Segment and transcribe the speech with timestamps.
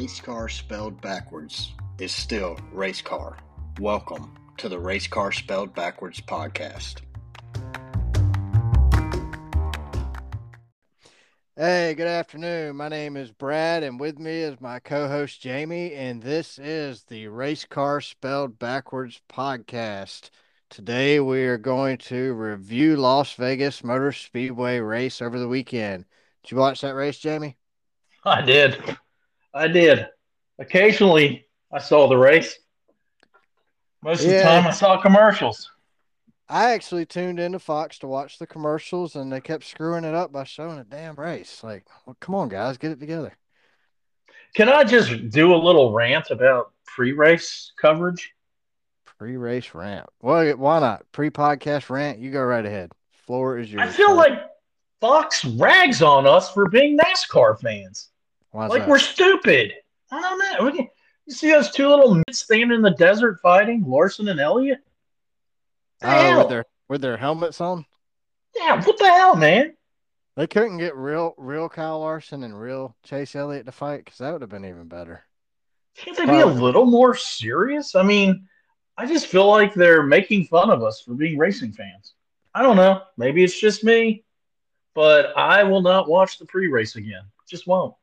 [0.00, 3.36] race car spelled backwards is still race car.
[3.78, 7.02] Welcome to the Race Car Spelled Backwards podcast.
[11.54, 12.76] Hey, good afternoon.
[12.76, 17.02] My name is Brad, and with me is my co host Jamie, and this is
[17.02, 20.30] the Race Car Spelled Backwards podcast.
[20.70, 26.06] Today we are going to review Las Vegas Motor Speedway race over the weekend.
[26.42, 27.58] Did you watch that race, Jamie?
[28.24, 28.96] I did.
[29.52, 30.06] I did.
[30.58, 32.58] Occasionally, I saw the race.
[34.02, 35.70] Most of the time, I saw commercials.
[36.48, 40.32] I actually tuned into Fox to watch the commercials, and they kept screwing it up
[40.32, 41.62] by showing a damn race.
[41.62, 43.32] Like, well, come on, guys, get it together.
[44.54, 48.32] Can I just do a little rant about pre-race coverage?
[49.04, 50.08] Pre race rant.
[50.22, 51.04] Well, why not?
[51.12, 52.18] Pre podcast rant.
[52.18, 52.90] You go right ahead.
[53.26, 53.88] Floor is yours.
[53.88, 54.40] I feel like
[55.00, 58.09] Fox rags on us for being NASCAR fans.
[58.52, 58.88] Like that?
[58.88, 59.72] we're stupid.
[60.10, 60.86] I don't know.
[61.26, 64.80] You see those two little mitts standing in the desert fighting, Larson and Elliott?
[66.00, 66.38] The Oh, hell?
[66.38, 67.86] with their with their helmets on.
[68.56, 69.76] Yeah, what the hell, man?
[70.36, 74.32] They couldn't get real real Kyle Larson and real Chase Elliott to fight because that
[74.32, 75.22] would have been even better.
[75.96, 77.94] Can't they be a little more serious?
[77.94, 78.48] I mean,
[78.96, 82.14] I just feel like they're making fun of us for being racing fans.
[82.54, 83.02] I don't know.
[83.16, 84.24] Maybe it's just me,
[84.94, 87.22] but I will not watch the pre-race again.
[87.48, 87.94] Just won't.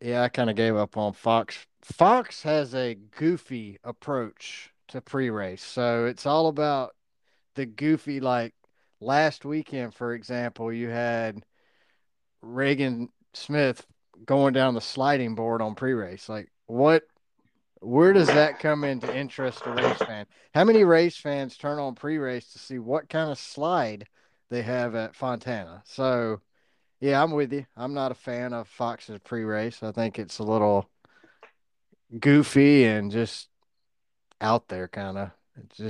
[0.00, 1.66] Yeah, I kind of gave up on Fox.
[1.82, 6.94] Fox has a goofy approach to pre-race, so it's all about
[7.54, 8.20] the goofy.
[8.20, 8.54] Like
[9.00, 11.42] last weekend, for example, you had
[12.42, 13.86] Regan Smith
[14.24, 16.28] going down the sliding board on pre-race.
[16.28, 17.04] Like, what?
[17.80, 20.26] Where does that come into interest a race fan?
[20.54, 24.08] How many race fans turn on pre-race to see what kind of slide
[24.50, 25.82] they have at Fontana?
[25.84, 26.40] So,
[27.00, 27.66] yeah, I'm with you.
[27.76, 29.82] I'm not a fan of Fox's pre-race.
[29.82, 30.88] I think it's a little
[32.18, 33.48] goofy and just
[34.40, 35.30] out there, kind of.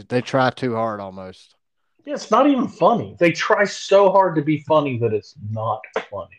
[0.09, 1.57] They try too hard almost.
[2.05, 3.17] Yeah, it's not even funny.
[3.19, 6.39] They try so hard to be funny that it's not funny.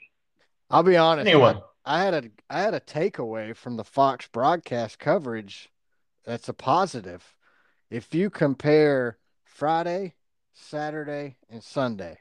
[0.69, 1.27] I'll be honest.
[1.27, 1.55] Anyway,
[1.85, 5.69] I had a I had a takeaway from the Fox broadcast coverage
[6.25, 7.35] that's a positive.
[7.89, 10.15] If you compare Friday,
[10.53, 12.19] Saturday, and Sunday,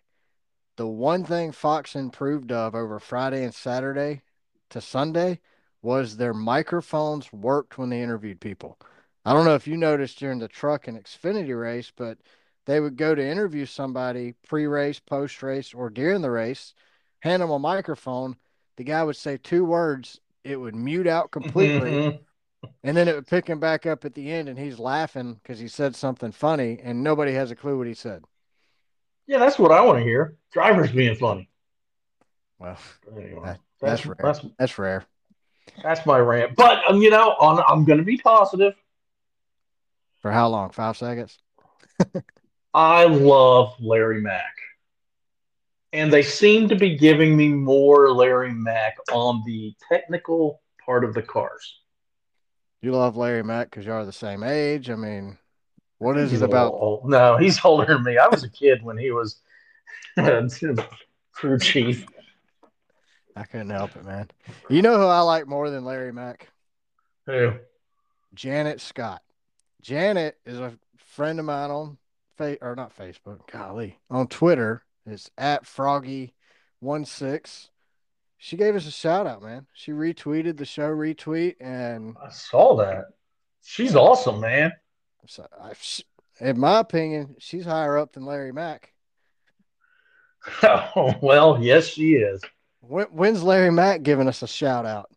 [0.77, 4.23] the one thing Fox improved of over Friday and Saturday
[4.71, 5.41] to Sunday
[5.83, 8.79] was their microphones worked when they interviewed people.
[9.25, 12.19] I don't know if you noticed during the truck and Xfinity race, but
[12.67, 16.75] they would go to interview somebody pre-race, post-race, or during the race,
[17.21, 18.37] hand them a microphone.
[18.77, 22.21] The guy would say two words, it would mute out completely,
[22.85, 25.59] and then it would pick him back up at the end, and he's laughing because
[25.59, 28.25] he said something funny, and nobody has a clue what he said.
[29.27, 30.37] Yeah, that's what I want to hear.
[30.53, 31.49] Drivers being funny.
[32.59, 32.79] Well,
[33.15, 34.17] Anyway, That- that's that's rare.
[34.23, 35.05] that's that's rare.
[35.83, 36.57] that's my rant.
[36.57, 38.73] But um, you know, on, I'm going to be positive.
[40.21, 40.71] For how long?
[40.71, 41.39] Five seconds?
[42.75, 44.55] I love Larry Mac.
[45.93, 51.15] And they seem to be giving me more Larry Mac on the technical part of
[51.15, 51.81] the cars.
[52.83, 54.91] You love Larry Mac because y'all are the same age.
[54.91, 55.39] I mean,
[55.99, 56.73] what is He's it about?
[56.75, 57.09] old.
[57.09, 58.19] No, he's older than me.
[58.19, 59.37] I was a kid when he was
[61.33, 62.07] crew chief.
[63.35, 64.29] I couldn't help it, man.
[64.71, 66.49] You know who I like more than Larry Mac?
[67.27, 67.53] Who?
[68.35, 69.23] Janet Scott.
[69.83, 71.99] Janet is a friend of mine on
[72.37, 74.83] fa- or not Facebook, golly, on Twitter.
[75.07, 77.69] It's at Froggy16.
[78.39, 79.67] She gave us a shout out, man.
[79.75, 83.07] She retweeted the show retweet, and I saw that.
[83.63, 84.73] She's awesome, man.
[85.29, 85.73] So I,
[86.41, 88.93] in my opinion, she's higher up than Larry Mac.
[90.63, 92.41] Oh, well, yes, she is.
[92.81, 95.11] When, when's Larry Mac giving us a shout out?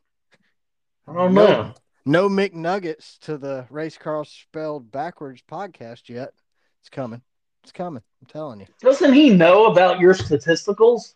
[1.08, 1.48] I don't No.
[1.48, 1.74] know.
[2.06, 6.34] No McNuggets to the Race Car Spelled Backwards podcast yet.
[6.80, 7.22] It's coming.
[7.62, 8.02] It's coming.
[8.22, 8.66] I'm telling you.
[8.82, 11.14] Doesn't he know about your statisticals?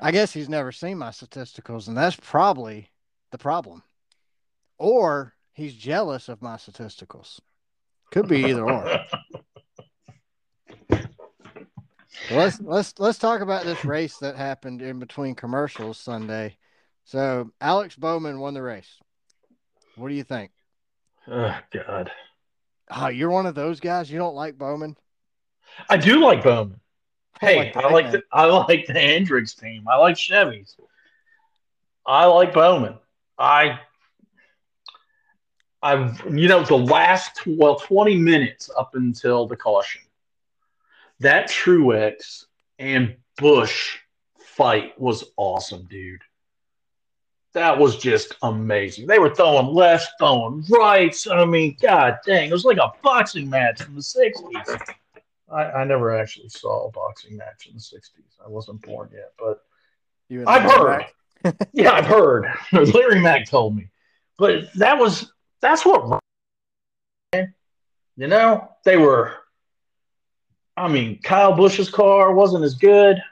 [0.00, 2.88] I guess he's never seen my statisticals, and that's probably
[3.30, 3.82] the problem.
[4.78, 7.40] Or he's jealous of my statisticals.
[8.12, 9.00] Could be either or.
[12.30, 16.56] Let's let's let's talk about this race that happened in between commercials Sunday.
[17.04, 19.00] So Alex Bowman won the race.
[19.96, 20.52] What do you think?
[21.28, 22.12] oh, God.
[22.90, 24.10] Oh, you're one of those guys.
[24.10, 24.96] You don't like Bowman.
[25.90, 26.80] I do like Bowman.
[27.40, 29.86] Hey, I like the I like the Hendricks team.
[29.90, 30.76] I like Chevys.
[32.06, 32.98] I like Bowman.
[33.36, 33.80] I
[35.82, 40.02] I've you know the last well 20 minutes up until the caution.
[41.20, 42.46] That Truex
[42.78, 43.98] and Busch
[44.38, 46.22] fight was awesome, dude.
[47.54, 49.06] that was just amazing.
[49.06, 51.26] They were throwing lefts, throwing rights.
[51.26, 54.80] I mean, god dang, it was like a boxing match from the '60s.
[55.52, 58.44] I, I never actually saw a boxing match in the '60s.
[58.44, 59.62] I wasn't born yet, but
[60.28, 61.06] You I've heard.
[61.72, 62.46] Yeah, I've heard.
[62.72, 63.88] Larry Mac told me,
[64.38, 65.31] but that was
[65.62, 66.20] that's what
[67.34, 67.46] you
[68.26, 68.68] know.
[68.84, 69.32] They were.
[70.76, 73.22] I mean, Kyle Busch's car wasn't as good,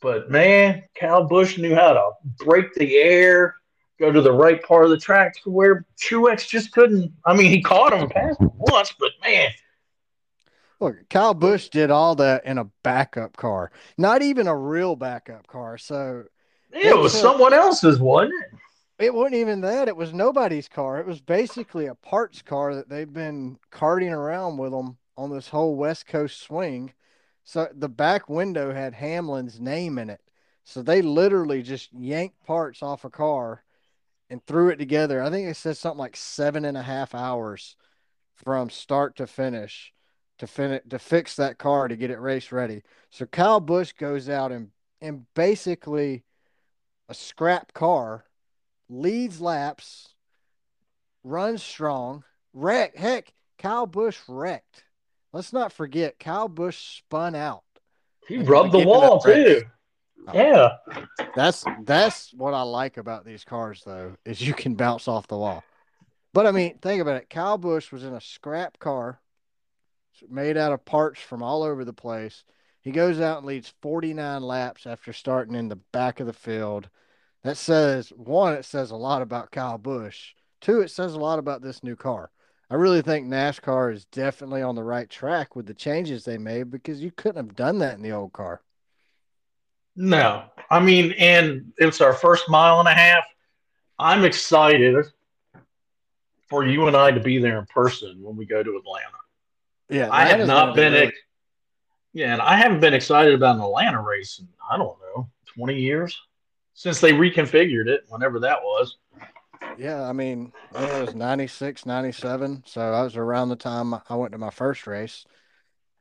[0.00, 2.10] but man, Kyle Busch knew how to
[2.44, 3.56] break the air,
[3.98, 7.12] go to the right part of the track to where Truex just couldn't.
[7.24, 9.50] I mean, he caught him and passed him once, but man,
[10.78, 15.46] Look, Kyle Busch did all that in a backup car, not even a real backup
[15.46, 15.76] car.
[15.76, 16.24] So
[16.72, 18.58] it was It's a- someone else's, wasn't it?
[19.00, 19.88] It wasn't even that.
[19.88, 20.98] It was nobody's car.
[21.00, 25.48] It was basically a parts car that they've been carting around with them on this
[25.48, 26.92] whole West Coast swing.
[27.44, 30.20] So the back window had Hamlin's name in it.
[30.64, 33.64] So they literally just yanked parts off a car
[34.28, 35.22] and threw it together.
[35.22, 37.76] I think it said something like seven and a half hours
[38.34, 39.92] from start to finish
[40.38, 42.82] to fin- to fix that car to get it race ready.
[43.10, 44.70] So Kyle Busch goes out and
[45.00, 46.24] and basically
[47.08, 48.24] a scrap car
[48.90, 50.08] leads laps,
[51.24, 52.96] runs strong, wreck.
[52.96, 54.84] Heck, Kyle Busch wrecked.
[55.32, 57.62] Let's not forget, Kyle Busch spun out.
[58.26, 59.62] He rubbed the wall too.
[60.34, 60.76] Yeah.
[61.34, 65.38] That's that's what I like about these cars, though, is you can bounce off the
[65.38, 65.64] wall.
[66.32, 67.30] But I mean, think about it.
[67.30, 69.20] Kyle Busch was in a scrap car
[70.28, 72.44] made out of parts from all over the place.
[72.82, 76.88] He goes out and leads 49 laps after starting in the back of the field.
[77.42, 80.34] That says one, it says a lot about Kyle Busch.
[80.60, 82.30] Two, it says a lot about this new car.
[82.68, 86.70] I really think NASCAR is definitely on the right track with the changes they made
[86.70, 88.62] because you couldn't have done that in the old car.
[89.96, 93.24] No, I mean, and it's our first mile and a half.
[93.98, 95.04] I'm excited
[96.48, 99.06] for you and I to be there in person when we go to Atlanta.
[99.88, 101.18] Yeah, I have not been, ex-
[102.12, 105.74] yeah, and I haven't been excited about an Atlanta race in I don't know 20
[105.74, 106.16] years
[106.80, 108.96] since they reconfigured it, whenever that was.
[109.78, 112.62] Yeah, I mean, it was 96, 97.
[112.64, 115.26] So I was around the time I went to my first race.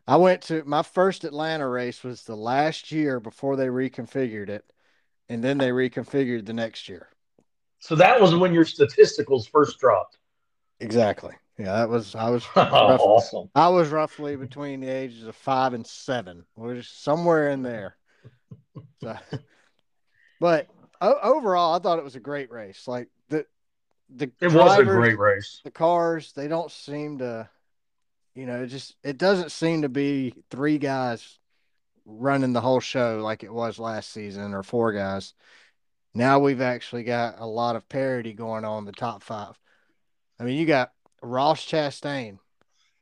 [0.08, 4.64] I went to my first Atlanta race was the last year before they reconfigured it.
[5.28, 7.10] And then they reconfigured the next year.
[7.80, 10.18] So that was when your statisticals first dropped.
[10.80, 11.34] Exactly.
[11.58, 13.50] Yeah, that was I was Oh, rough- awesome.
[13.54, 16.46] I was roughly between the ages of five and seven.
[16.56, 17.98] We're just somewhere in there.
[19.04, 19.18] So,
[20.40, 20.68] but
[21.02, 22.88] o- overall, I thought it was a great race.
[22.88, 23.46] Like the
[24.10, 25.62] the It was a great race.
[25.64, 27.50] the cars they don't seem to
[28.36, 31.38] you know it just it doesn't seem to be three guys
[32.06, 35.34] running the whole show like it was last season or four guys.
[36.14, 39.60] Now we've actually got a lot of parity going on in the top five.
[40.40, 40.92] I mean you got
[41.22, 42.40] ross chastain.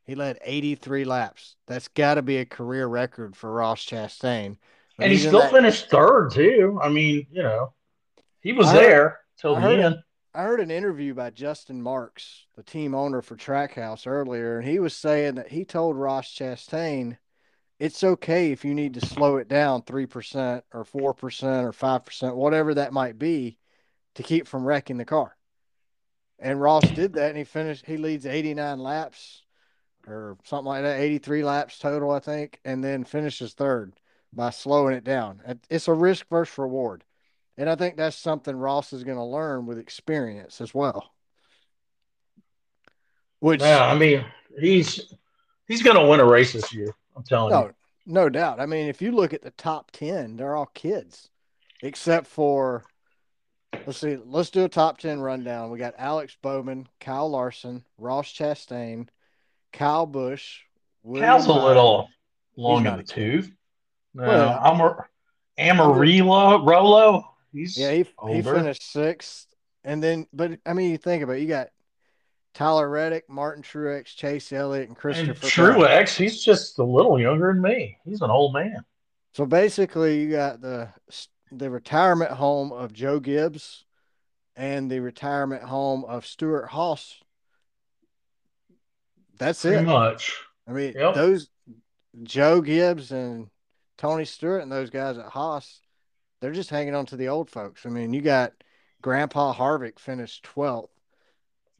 [0.03, 1.55] He led 83 laps.
[1.67, 4.57] That's got to be a career record for ross chastain
[4.99, 6.79] And he still that- finished third too.
[6.81, 7.73] I mean, you know,
[8.41, 9.95] he was I there till I the end.
[10.33, 14.77] I heard an interview by Justin Marks, the team owner for Trackhouse earlier, and he
[14.77, 17.17] was saying that he told Ross Chastain,
[17.79, 22.75] it's okay if you need to slow it down 3% or 4% or 5%, whatever
[22.75, 23.57] that might be,
[24.13, 25.35] to keep from wrecking the car.
[26.37, 29.41] And Ross did that and he finished, he leads 89 laps
[30.07, 33.93] or something like that, 83 laps total, I think, and then finishes third
[34.37, 35.41] by slowing it down.
[35.69, 37.03] It's a risk versus reward.
[37.57, 41.11] And I think that's something Ross is going to learn with experience as well.
[43.39, 44.23] Which, Yeah, I mean,
[44.59, 45.13] he's
[45.67, 46.93] he's going to win a race this year.
[47.15, 47.73] I'm telling no, you.
[48.05, 48.59] no doubt.
[48.59, 51.29] I mean, if you look at the top 10, they're all kids,
[51.81, 52.83] except for,
[53.87, 55.71] let's see, let's do a top 10 rundown.
[55.71, 59.07] We got Alex Bowman, Kyle Larson, Ross Chastain,
[59.73, 60.61] Kyle Busch.
[61.01, 62.09] William Cal's a little
[62.55, 63.51] long in the tooth.
[64.17, 65.09] No, Well, uh, Amar-
[65.57, 67.23] Amarillo, Rolo.
[67.53, 69.47] He's Yeah, he, he finished sixth.
[69.83, 71.69] And then, but I mean, you think about it, you got
[72.53, 75.33] Tyler Reddick, Martin Truex, Chase Elliott, and and Christopher.
[75.73, 75.75] Bell.
[75.79, 77.97] Truex, he's just a little younger than me.
[78.03, 78.83] He's an old man.
[79.33, 80.89] So basically, you got the
[81.51, 83.85] the retirement home of Joe Gibbs
[84.55, 87.19] and the retirement home of Stewart-Haas.
[89.37, 89.83] That's Pretty it.
[89.83, 90.35] much.
[90.67, 91.13] I mean, Yep.
[91.15, 91.49] those
[92.23, 93.49] Joe Gibbs and
[93.97, 95.81] Tony Stewart and those guys at Haas,
[96.39, 97.85] they're just hanging on to the old folks.
[97.85, 98.53] I mean, you got
[99.01, 100.89] Grandpa Harvick finished 12th.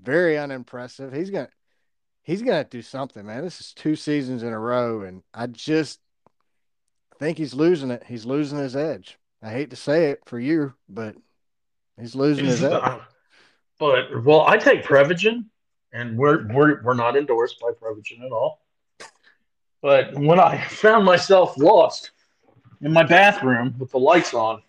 [0.02, 1.12] Very unimpressive.
[1.12, 1.50] He's gonna
[2.24, 3.44] he's gonna do something, man.
[3.44, 6.00] This is two seasons in a row, and I just
[7.20, 8.04] think he's losing it.
[8.06, 9.18] He's losing his edge.
[9.42, 11.16] I hate to say it for you, but
[12.00, 13.00] He's losing his edge.
[13.80, 15.46] But well, I take Prevagen,
[15.92, 18.62] and we're we're we're not endorsed by Prevagen at all.
[19.82, 22.12] But when I found myself lost
[22.82, 24.62] in my bathroom with the lights on,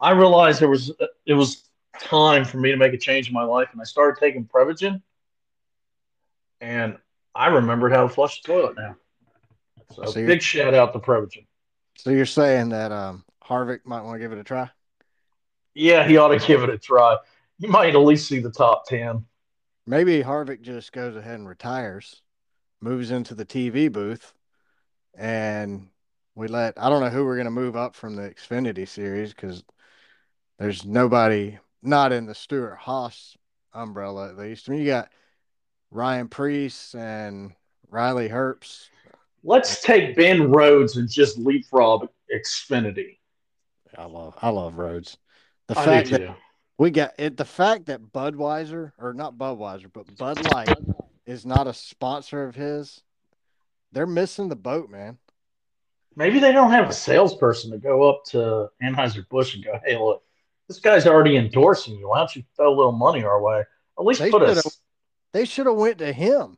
[0.00, 0.92] I realized there was
[1.26, 1.64] it was
[1.98, 5.02] time for me to make a change in my life, and I started taking Prevagen,
[6.60, 6.96] and
[7.34, 8.96] I remembered how to flush the toilet now.
[9.94, 11.46] So, So big shout out to Prevagen.
[11.96, 14.70] So you're saying that um, Harvick might want to give it a try?
[15.74, 17.16] Yeah, he ought to give it a try.
[17.58, 19.24] You might at least see the top ten.
[19.86, 22.22] Maybe Harvick just goes ahead and retires,
[22.80, 24.32] moves into the TV booth,
[25.16, 25.88] and
[26.34, 29.62] we let I don't know who we're gonna move up from the Xfinity series because
[30.58, 33.36] there's nobody not in the Stewart-Haas
[33.72, 34.68] umbrella at least.
[34.68, 35.10] I mean, you got
[35.90, 37.52] Ryan Preece and
[37.88, 38.88] Riley Herbst.
[39.44, 43.18] Let's take Ben Rhodes and just leapfrog Xfinity.
[43.96, 45.16] I love I love Rhodes.
[45.68, 46.36] The I fact do that
[46.78, 50.74] we got it, the fact that Budweiser or not Budweiser, but Bud Light
[51.28, 53.02] is not a sponsor of his.
[53.92, 55.18] They're missing the boat, man.
[56.16, 59.98] Maybe they don't have a salesperson to go up to Anheuser Busch and go, "Hey,
[59.98, 60.24] look,
[60.66, 62.08] this guy's already endorsing you.
[62.08, 63.62] Why don't you throw a little money our way?
[63.98, 64.80] At least They put us."
[65.32, 66.56] They should have went to him.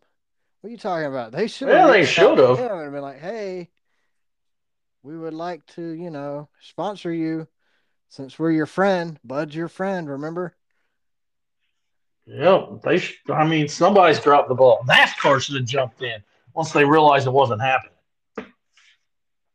[0.60, 1.32] What are you talking about?
[1.32, 1.90] They should Yeah, have.
[1.90, 2.60] they should've.
[2.60, 3.70] And been like, "Hey,
[5.02, 7.48] we would like to, you know, sponsor you
[8.08, 9.18] since we're your friend.
[9.24, 10.08] Bud's your friend.
[10.08, 10.54] Remember?
[12.32, 12.98] Yeah, they.
[12.98, 14.84] Sh- I mean, somebody's dropped the ball.
[14.88, 16.22] NASCAR should have jumped in
[16.54, 17.96] once they realized it wasn't happening.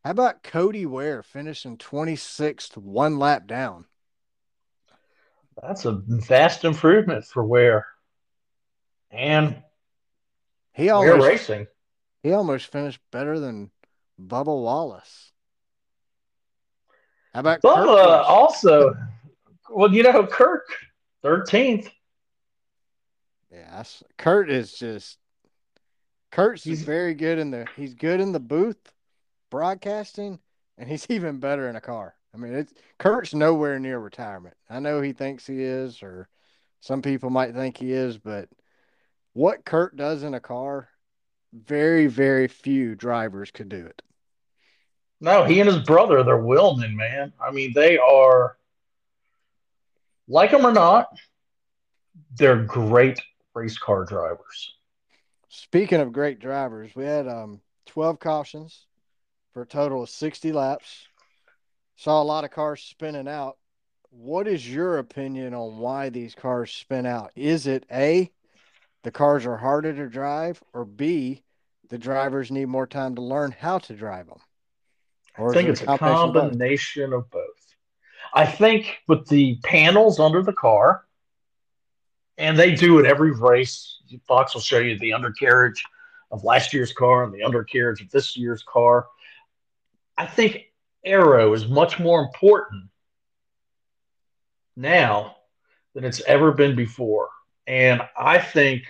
[0.03, 3.85] How about Cody Ware finishing 26th, one lap down?
[5.61, 7.87] That's a vast improvement for Ware
[9.09, 9.63] and
[10.73, 11.67] He almost, Ware Racing.
[12.23, 13.71] he almost finished better than
[14.21, 15.31] Bubba Wallace.
[17.33, 18.95] How about uh, also,
[19.69, 20.63] well, you know, Kurt,
[21.21, 21.89] thirteenth.
[23.55, 25.17] Yeah, that's- Kurt is just
[26.31, 28.91] Kurt's He's- very good in the he's good in the booth
[29.49, 30.39] broadcasting
[30.77, 32.15] and he's even better in a car.
[32.33, 34.57] I mean, it's Kurt's nowhere near retirement.
[34.69, 36.27] I know he thinks he is or
[36.81, 38.49] some people might think he is, but
[39.31, 40.89] what Kurt does in a car,
[41.53, 44.01] very very few drivers could do it.
[45.21, 47.31] No, he and his brother, they're Willman, man.
[47.41, 48.57] I mean, they are,
[50.27, 51.07] like them or not,
[52.35, 53.21] they're great
[53.55, 54.75] race car drivers.
[55.49, 58.85] Speaking of great drivers, we had um 12 cautions
[59.53, 61.07] for a total of 60 laps.
[61.95, 63.57] Saw a lot of cars spinning out.
[64.09, 67.31] What is your opinion on why these cars spin out?
[67.35, 68.31] Is it A,
[69.03, 71.43] the cars are harder to drive, or B,
[71.89, 74.39] the drivers need more time to learn how to drive them?
[75.37, 76.51] I think it's a combination of both?
[76.51, 77.75] combination of both.
[78.33, 81.04] I think with the panels under the car,
[82.37, 83.99] and they do it every race.
[84.27, 85.83] Fox will show you the undercarriage
[86.31, 89.07] of last year's car and the undercarriage of this year's car.
[90.17, 90.71] I think
[91.03, 92.89] aero is much more important
[94.75, 95.35] now
[95.93, 97.29] than it's ever been before.
[97.67, 98.83] And I think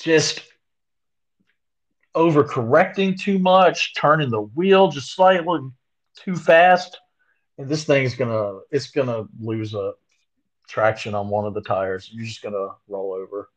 [0.00, 0.42] just
[2.14, 5.60] overcorrecting too much, turning the wheel just slightly
[6.16, 6.98] too fast,
[7.58, 9.92] and this thing's gonna it's gonna lose a
[10.74, 12.10] traction on one of the tires.
[12.12, 13.48] You're just gonna roll over.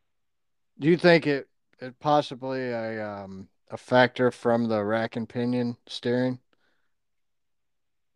[0.79, 1.47] Do you think it,
[1.79, 6.39] it possibly a um a factor from the rack and pinion steering?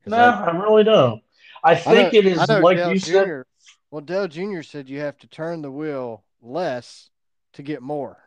[0.06, 1.22] No, that- I really don't.
[1.64, 3.26] I I think know- it is like Dale you said.
[3.26, 3.42] Jr.
[3.90, 4.62] Well, Dale Jr.
[4.62, 7.10] said you have to turn the wheel less
[7.54, 8.18] to get more.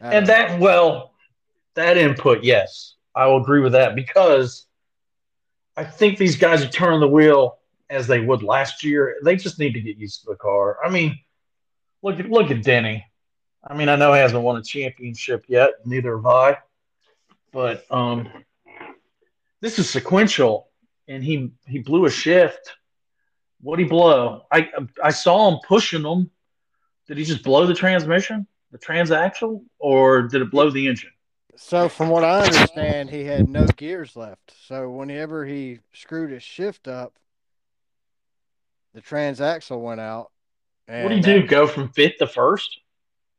[0.00, 0.26] And of it.
[0.26, 1.14] that, well,
[1.74, 4.66] that input, yes, I will agree with that because
[5.76, 7.58] I think these guys are turning the wheel
[7.92, 9.16] as they would last year.
[9.22, 10.78] They just need to get used to the car.
[10.84, 11.18] I mean,
[12.02, 13.04] look at look at Denny.
[13.64, 16.58] I mean, I know he hasn't won a championship yet, neither have I.
[17.52, 18.28] But um,
[19.60, 20.68] this is sequential,
[21.06, 22.72] and he he blew a shift.
[23.60, 24.46] What would he blow?
[24.50, 24.70] I
[25.04, 26.30] I saw him pushing them.
[27.06, 31.10] Did he just blow the transmission, the transaxle, or did it blow the engine?
[31.54, 34.54] So, from what I understand, he had no gears left.
[34.66, 37.12] So, whenever he screwed his shift up,
[38.94, 40.30] the transaxle went out.
[40.88, 41.46] And What do you do?
[41.46, 42.78] Go from fifth to first?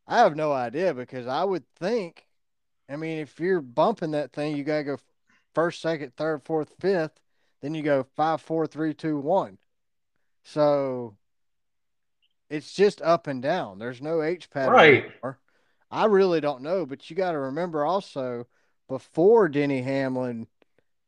[0.07, 2.25] I have no idea because I would think,
[2.89, 4.97] I mean, if you're bumping that thing, you got to go
[5.53, 7.19] first, second, third, fourth, fifth.
[7.61, 9.57] Then you go five, four, three, two, one.
[10.43, 11.15] So
[12.49, 13.79] it's just up and down.
[13.79, 15.05] There's no H pattern Right.
[15.05, 15.39] anymore.
[15.89, 18.47] I really don't know, but you got to remember also
[18.89, 20.47] before Denny Hamlin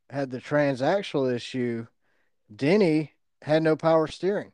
[0.10, 1.88] had the transaxle issue,
[2.56, 3.15] Denny
[3.46, 4.52] had no power steering.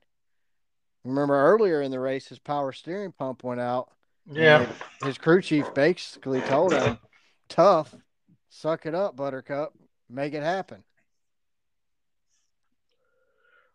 [1.05, 3.89] Remember earlier in the race, his power steering pump went out.
[4.29, 4.67] Yeah.
[5.03, 6.99] His crew chief basically told him,
[7.47, 7.95] tough,
[8.49, 9.73] suck it up, Buttercup,
[10.09, 10.83] make it happen.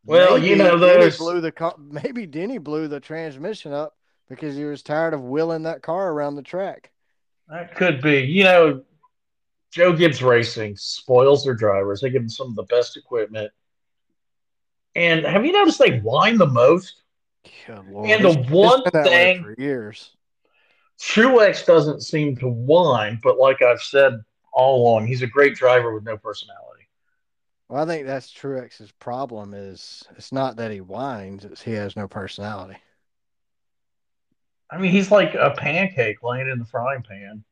[0.05, 3.97] Well, you know, Denny those- blew the maybe Denny blew the transmission up
[4.29, 6.93] because he was tired of wheeling that car around the track.
[7.49, 8.21] That could be.
[8.21, 8.83] You know,
[9.73, 12.03] Joe Gibbs Racing spoils their drivers.
[12.03, 13.51] They give them some of the best equipment.
[14.97, 17.03] And have you noticed they whine the most?
[17.69, 20.17] And the It's- it's one way thing- for years.
[20.99, 25.93] Truex doesn't seem to whine, but like I've said all along, he's a great driver
[25.93, 26.89] with no personality.
[27.69, 29.53] Well, I think that's Truex's problem.
[29.53, 32.79] Is it's not that he whines; it's he has no personality.
[34.71, 37.45] I mean, he's like a pancake laying in the frying pan.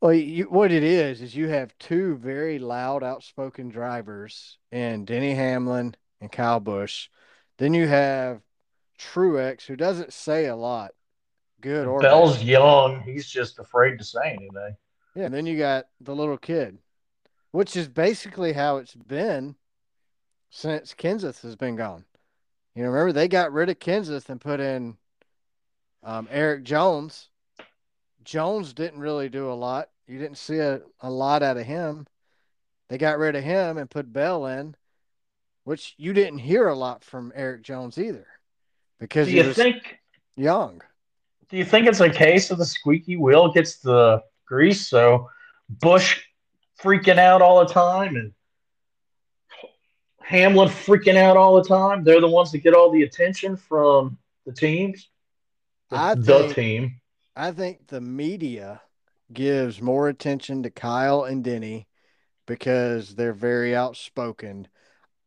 [0.00, 5.34] Well, you, what it is is you have two very loud, outspoken drivers in Denny
[5.34, 7.08] Hamlin and Kyle Busch.
[7.58, 8.40] Then you have
[8.98, 10.92] Truex, who doesn't say a lot,
[11.60, 12.46] good or Bell's bad.
[12.46, 13.02] young.
[13.02, 14.76] He's just afraid to say anything.
[15.14, 16.78] Yeah, and then you got the little kid,
[17.50, 19.56] which is basically how it's been
[20.48, 22.04] since Kenseth has been gone.
[22.74, 24.96] You know, remember they got rid of Kenseth and put in
[26.02, 27.28] um, Erik Jones.
[28.24, 29.90] Jones didn't really do a lot.
[30.06, 32.06] You didn't see a, a lot out of him.
[32.88, 34.76] They got rid of him and put Bell in,
[35.64, 38.26] which you didn't hear a lot from Erik Jones either
[38.98, 39.98] because Do you think
[40.36, 40.82] young.
[41.48, 44.88] do you think it's a case of the squeaky wheel gets the grease?
[44.88, 45.28] So
[45.68, 46.20] Busch
[46.80, 48.32] freaking out all the time and
[50.20, 52.04] Hamlin freaking out all the time.
[52.04, 55.08] They're the ones that get all the attention from the teams.
[55.90, 57.00] The, I the team.
[57.36, 58.80] I think the media
[59.32, 61.86] gives more attention to Kyle and Denny
[62.46, 64.68] because they're very outspoken.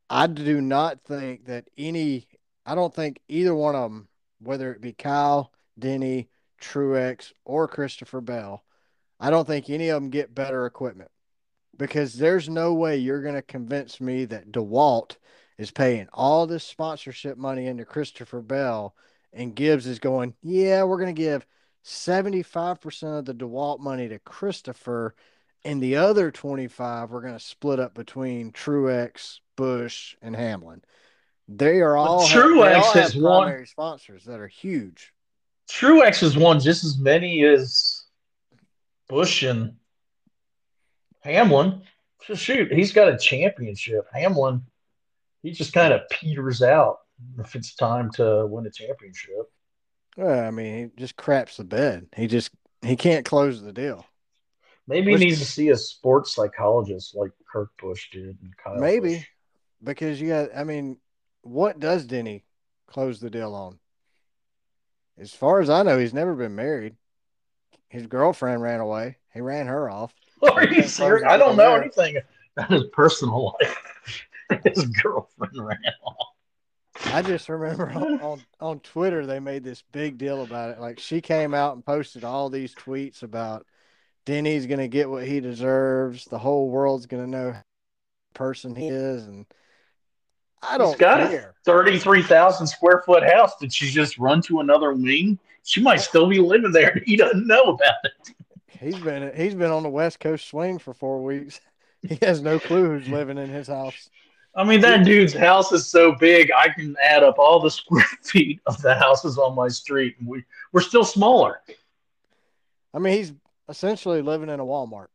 [0.10, 2.28] I do not think that any,
[2.66, 4.08] I don't think either one of them,
[4.40, 6.30] whether it be Kyle, Denny,
[6.62, 8.64] Truex, or Christopher Bell,
[9.20, 11.12] I don't think any of them get better equipment.
[11.78, 15.18] Because there's no way you're going to convince me that DeWalt
[15.58, 18.96] is paying all this sponsorship money into Christopher Bell
[19.34, 21.46] and Gibbs is going, yeah, we're going to give
[21.84, 25.14] 75% of the DeWalt money to Christopher,
[25.66, 30.82] and the other 25 we're going to split up between Truex, Busch, and Hamlin.
[31.48, 35.12] They are all, Truex all has won- primary sponsors that are huge.
[35.70, 38.04] Truex has won just as many as
[39.10, 39.74] Busch and
[41.22, 41.82] Hamlin.
[42.26, 44.06] So shoot, he's got a championship.
[44.14, 44.62] Hamlin,
[45.44, 47.00] he just kind of peters out
[47.40, 49.52] if it's time to win a championship.
[50.18, 52.08] Well, I mean, he just craps the bed.
[52.16, 52.52] He just
[52.82, 54.06] he can't close the deal.
[54.88, 59.16] Maybe Which- needs to see a sports psychologist like Kurt Busch did and Kyle Maybe
[59.16, 59.26] Busch.
[59.84, 60.50] because you got.
[60.56, 60.98] I mean,
[61.42, 62.44] what does Denny
[62.88, 63.80] close the deal on?
[65.18, 66.96] As far as I know, he's never been married.
[67.90, 69.18] His girlfriend ran away.
[69.34, 70.14] He ran her off.
[70.44, 71.26] Are you serious?
[71.28, 72.18] I don't know anything
[72.58, 73.82] about his personal life.
[74.66, 76.28] his girlfriend ran off.
[77.06, 80.80] I just remember on, on, on Twitter they made this big deal about it.
[80.80, 83.66] Like she came out and posted all these tweets about
[84.26, 86.26] Denny's gonna get what he deserves.
[86.26, 87.64] The whole world's gonna know the
[88.34, 89.46] person he is, and
[90.62, 91.50] I don't He's got care.
[91.50, 93.52] a 33,000 square foot house.
[93.60, 95.40] Did she just run to another wing?
[95.64, 97.02] She might still be living there.
[97.06, 98.36] He doesn't know about it.
[98.80, 101.60] He's been he's been on the West Coast swing for four weeks.
[102.08, 104.12] He has no clue who's living in his house.
[104.56, 108.06] I mean, that dude's house is so big, I can add up all the square
[108.22, 111.62] feet of the houses on my street, and we, we're still smaller.
[112.94, 113.34] I mean, he's
[113.70, 115.08] essentially living in a Walmart.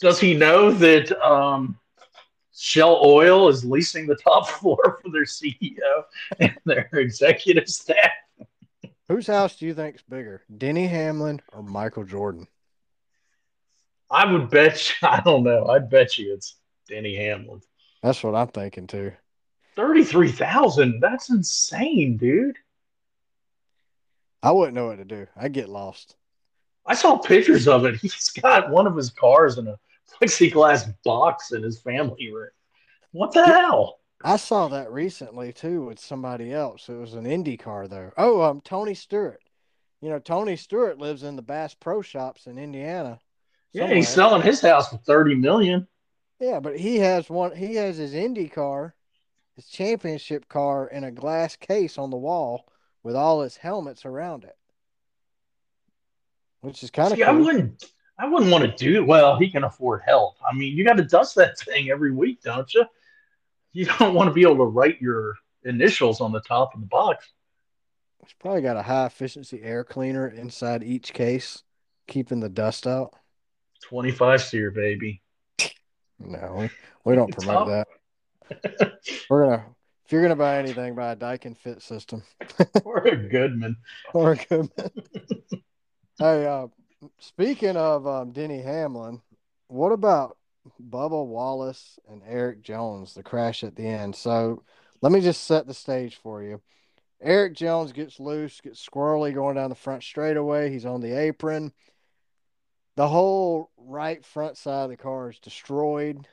[0.00, 1.78] Does he know that um,
[2.54, 6.04] Shell Oil is leasing the top floor for their CEO
[6.38, 8.10] and their executive staff?
[9.08, 12.48] Whose house do you think's bigger, Denny Hamlin or Michael Jordan?
[14.10, 15.66] I would bet you, I don't know.
[15.66, 16.56] I'd bet you it's
[16.88, 17.60] Denny Hamlin.
[18.02, 19.12] That's what I'm thinking too.
[19.76, 21.00] 33,000.
[21.00, 22.56] That's insane, dude.
[24.46, 25.26] I wouldn't know what to do.
[25.36, 26.14] I'd get lost.
[26.86, 27.96] I saw pictures of it.
[28.00, 29.76] He's got one of his cars in a
[30.20, 32.50] plexiglass box in his family room.
[33.10, 33.98] What the hell?
[34.22, 36.88] I saw that recently too with somebody else.
[36.88, 38.12] It was an Indy car though.
[38.16, 39.42] Oh, um, Tony Stewart.
[40.00, 43.18] You know, Tony Stewart lives in the Bass Pro Shops in Indiana.
[43.72, 45.88] Yeah, he's selling his house for 30 million.
[46.38, 47.56] Yeah, but he has one.
[47.56, 48.94] He has his Indy car,
[49.56, 52.68] his championship car, in a glass case on the wall
[53.06, 54.56] with all his helmets around it,
[56.60, 57.84] which is kind of See, I wouldn't
[58.18, 59.06] I wouldn't want to do it.
[59.06, 60.34] well, he can afford help.
[60.44, 62.84] I mean, you got to dust that thing every week, don't you?
[63.72, 66.86] You don't want to be able to write your initials on the top of the
[66.88, 67.28] box.
[68.24, 71.62] It's probably got a high efficiency air cleaner inside each case,
[72.08, 73.14] keeping the dust out.
[73.84, 75.22] 25 seer, baby.
[76.18, 76.70] No, we,
[77.04, 78.98] we don't promote that.
[79.30, 79.75] We're gonna
[80.06, 82.22] if you're gonna buy anything, buy a Daikin Fit System
[82.84, 83.76] Or a Goodman.
[84.14, 84.90] or a Goodman.
[86.18, 86.68] hey, uh,
[87.18, 89.20] speaking of um, Denny Hamlin,
[89.66, 90.36] what about
[90.80, 93.14] Bubba Wallace and Erik Jones?
[93.14, 94.14] The crash at the end.
[94.14, 94.62] So
[95.02, 96.62] let me just set the stage for you.
[97.20, 100.70] Erik Jones gets loose, gets squirrely going down the front straightaway.
[100.70, 101.72] He's on the apron.
[102.94, 106.28] The whole right front side of the car is destroyed.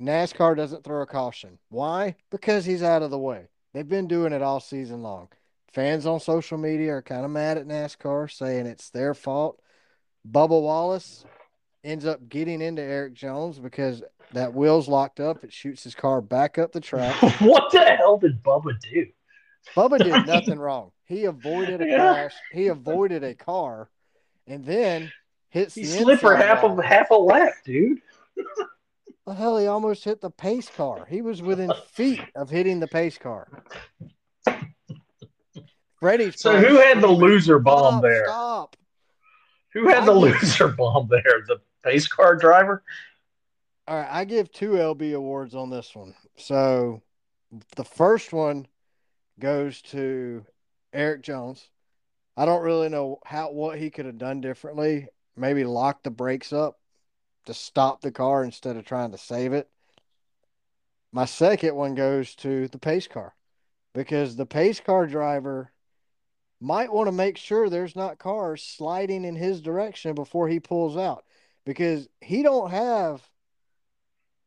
[0.00, 1.58] NASCAR doesn't throw a caution.
[1.70, 2.16] Why?
[2.30, 3.48] Because he's out of the way.
[3.74, 5.28] They've been doing it all season long.
[5.72, 9.60] Fans on social media are kind of mad at NASCAR, saying it's their fault.
[10.30, 11.24] Bubba Wallace
[11.84, 15.44] ends up getting into Erik Jones because that wheel's locked up.
[15.44, 17.14] It shoots his car back up the track.
[17.40, 19.06] what the hell did Bubba do?
[19.76, 20.92] Bubba did nothing wrong.
[21.04, 22.12] He avoided a Yeah.
[22.12, 22.34] crash.
[22.52, 23.90] He avoided a car,
[24.46, 25.12] and then
[25.50, 28.00] hits He the slid for half of half a lap, dude.
[29.28, 31.04] The hell, he almost hit the pace car.
[31.04, 33.62] He was within feet of hitting the pace car.
[36.00, 38.24] Freddie's So who had the loser bomb "Stop, there?
[38.24, 38.76] Stop.
[39.74, 41.44] Who had I the give- loser bomb there?
[41.46, 42.82] The pace car driver?
[43.86, 46.14] All right, I give two LB awards on this one.
[46.38, 47.02] So
[47.76, 48.66] the first one
[49.38, 50.46] goes to
[50.94, 51.68] Erik Jones.
[52.34, 55.08] I don't really know how what he could have done differently.
[55.36, 56.78] Maybe lock the brakes up
[57.48, 59.70] to stop the car instead of trying to save it.
[61.12, 63.34] My second one goes to the pace car
[63.94, 65.72] because the pace car driver
[66.60, 70.98] might want to make sure there's not cars sliding in his direction before he pulls
[70.98, 71.24] out
[71.64, 73.26] because he don't have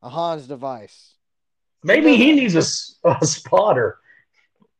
[0.03, 1.15] a Hans device.
[1.83, 2.55] Maybe he needs
[3.03, 3.97] a spotter.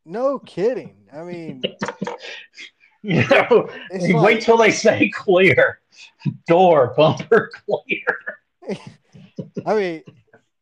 [0.05, 1.07] No kidding.
[1.11, 1.63] I mean,
[3.03, 3.67] You know,
[3.99, 5.79] you like- wait till they say clear.
[6.47, 8.77] Door, bumper clear.
[9.65, 10.03] I mean,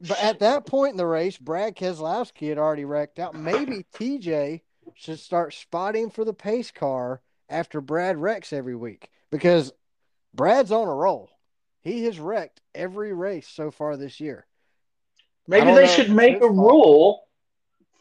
[0.02, 3.36] but at that point in the race, Brad Keselowski had already wrecked out.
[3.36, 4.62] Maybe TJ
[4.96, 9.74] should start spotting for the pace car after Brad wrecks every week because
[10.34, 11.30] Brad's on a roll.
[11.82, 14.46] He has wrecked every race so far this year.
[15.48, 16.54] Maybe they should make a fault.
[16.56, 17.24] rule.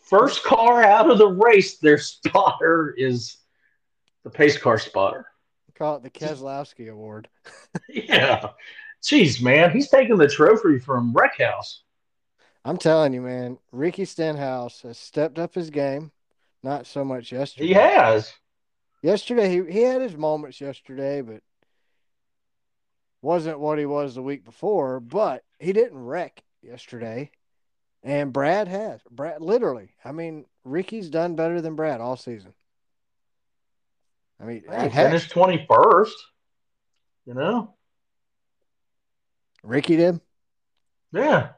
[0.03, 3.38] First car out of the race, their spotter is
[4.28, 5.26] the pace car spotter.
[5.74, 7.28] Call it the Keselowski Award.
[7.88, 8.50] Yeah.
[9.02, 9.70] Jeez, man.
[9.70, 11.82] He's taking the trophy from Wreck House.
[12.64, 16.10] I'm telling you, man, Ricky Stenhouse has stepped up his game.
[16.62, 17.68] Not so much yesterday.
[17.68, 18.32] He has.
[19.02, 21.42] Yesterday, he, he had his moments yesterday, but
[23.22, 24.98] wasn't what he was the week before.
[25.00, 27.30] But he didn't wreck yesterday,
[28.02, 29.00] and Brad has.
[29.10, 32.52] Brad, literally, I mean, Ricky's done better than Brad all season.
[34.40, 36.11] I mean, He heck, finished 21st.
[37.27, 37.74] You know?
[39.62, 40.20] Ricky did.
[41.12, 41.51] Yeah.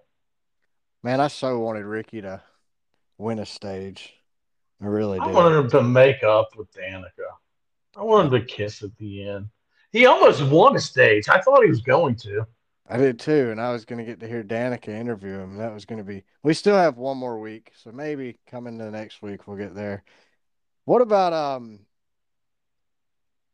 [1.03, 2.43] Man, I so wanted Ricky to
[3.19, 4.15] win a stage.
[4.83, 5.29] I really did.
[5.29, 7.11] I wanted him to make up with Danica.
[7.97, 9.49] I wanted him to kiss at the end.
[9.93, 11.29] He almost won a stage.
[11.29, 12.47] I thought he was going to.
[12.89, 15.57] I did too, and I was going to get to hear Danica interview him.
[15.59, 16.25] That was going to be.
[16.43, 20.03] We still have one more week, so maybe coming to next week we'll get there.
[20.87, 21.81] What about um?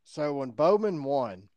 [0.08, 1.48] So when Bowman won,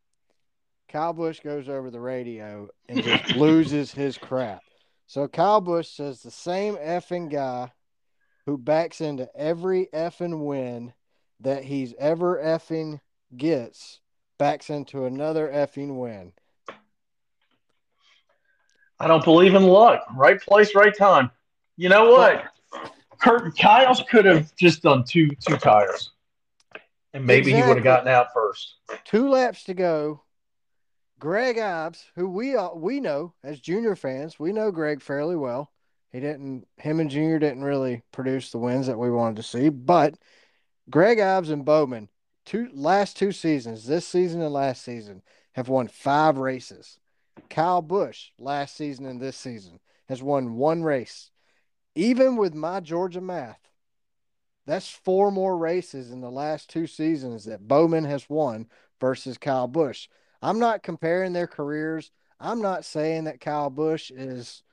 [0.90, 4.64] Kyle Busch goes over the radio and just loses his crap.
[5.06, 7.72] So Kyle Busch says the same effing guy
[8.46, 10.94] who backs into every effing win
[11.42, 13.00] that he's ever effing
[13.38, 14.00] gets
[14.40, 16.34] backs into another effing win.
[19.00, 20.04] I don't believe in luck.
[20.16, 21.30] Right place, right time.
[21.78, 22.46] You know what?
[23.22, 26.12] Kurt Kyle's could have just done two two tires.
[27.14, 28.76] And maybe he would have gotten out first.
[29.06, 30.24] two laps to go.
[31.20, 35.72] Greg Ives, who we all, we know as junior fans, we know Greg fairly well.
[36.12, 39.70] He didn't, him and Junior didn't really produce the wins that we wanted to see,
[39.70, 40.16] but
[40.90, 42.10] Greg Ives and Bowman,
[42.46, 45.22] two last two seasons, this season and last season,
[45.54, 47.00] have won five races.
[47.50, 51.30] Kyle Busch, last season and this season, has won one race.
[51.96, 53.69] Even with my Georgia math,
[54.70, 58.68] that's four more races in the last two seasons that Bowman has won
[59.02, 60.08] versus Kyle Busch.
[60.42, 62.12] I'm not comparing their careers.
[62.40, 64.64] I'm not saying that Kyle Busch is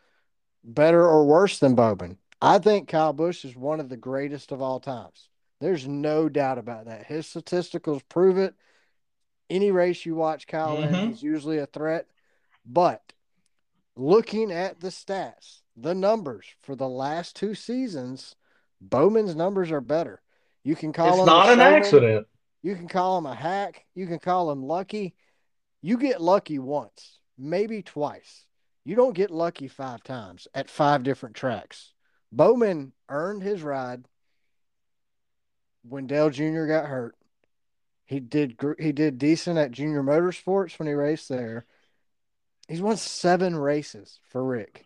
[0.63, 2.19] better or worse than Bowman.
[2.43, 5.29] I think Kyle Busch is one of the greatest of all times.
[5.61, 7.07] There's no doubt about that.
[7.07, 8.55] His statisticals prove it.
[9.49, 11.09] Any race you watch Kyle in, Mhm.
[11.09, 12.07] he's usually a threat.
[12.67, 13.15] But
[13.97, 18.37] looking at the stats, the numbers for the last two seasons,
[18.81, 20.21] Bowman's numbers are better.
[20.65, 22.27] You can call It's him not an showman, accident.
[22.63, 23.85] You can call him a hack.
[23.95, 25.15] You can call him lucky.
[25.83, 28.45] You get lucky once, maybe twice.
[28.85, 31.93] You don't get lucky five times at five different tracks.
[32.33, 34.05] Bowman earned his ride
[35.83, 36.67] when Dale Jr.
[36.67, 37.17] got hurt.
[38.05, 41.67] He did he did decent at Junior Motorsports when he raced there.
[42.69, 44.85] He's won seven races for Rick.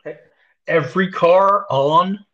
[0.66, 2.24] Every car on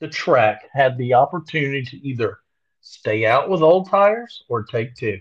[0.00, 2.38] the track had the opportunity to either
[2.80, 5.20] stay out with old tires or take two.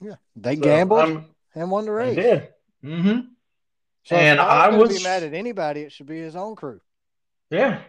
[0.00, 2.16] Yeah, they So, gambled I'm- and won the They race.
[2.16, 2.48] did.
[2.82, 3.20] hmm
[4.04, 5.80] So And I was I was- be mad at anybody.
[5.80, 6.80] It should be his own crew.
[7.50, 7.80] Yeah.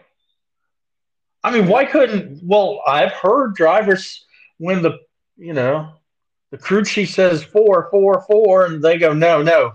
[1.44, 2.40] I mean, why couldn't?
[2.42, 4.24] Well, I've heard drivers
[4.58, 4.98] when the
[5.36, 5.92] you know
[6.50, 9.74] the crew chief says four, four, four, and they go no, no,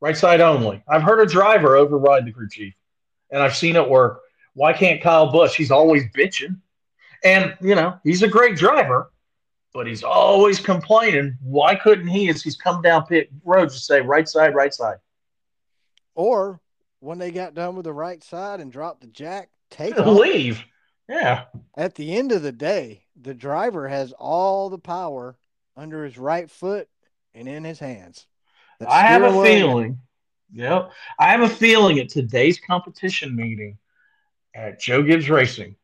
[0.00, 0.82] right side only.
[0.88, 2.74] I've heard a driver override the crew chief,
[3.30, 4.22] and I've seen it work.
[4.54, 5.56] Why can't Kyle Busch?
[5.56, 6.60] He's always bitching,
[7.24, 9.10] and you know he's a great driver,
[9.72, 11.36] but he's always complaining.
[11.42, 14.98] Why couldn't he, as he's come down pit road, just say right side, right side?
[16.14, 16.60] Or
[17.00, 20.06] when they got done with the right side and dropped the jack, take off.
[20.18, 20.62] Leave.
[21.08, 21.44] Yeah.
[21.76, 25.36] At the end of the day, the driver has all the power
[25.76, 26.88] under his right foot
[27.34, 28.26] and in his hands.
[28.86, 29.98] I have a feeling.
[30.52, 30.92] Yep.
[31.18, 33.78] I have a feeling at today's competition meeting
[34.54, 35.76] at Joe Gibbs Racing,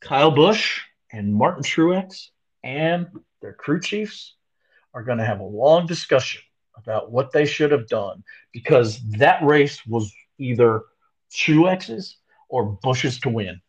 [0.00, 0.80] Kyle Busch
[1.12, 2.28] and Martin Truex
[2.62, 3.08] and
[3.42, 4.34] their crew chiefs
[4.94, 6.42] are going to have a long discussion
[6.76, 10.82] about what they should have done because that race was either
[11.32, 12.16] Truex's
[12.48, 13.60] or Busch's to win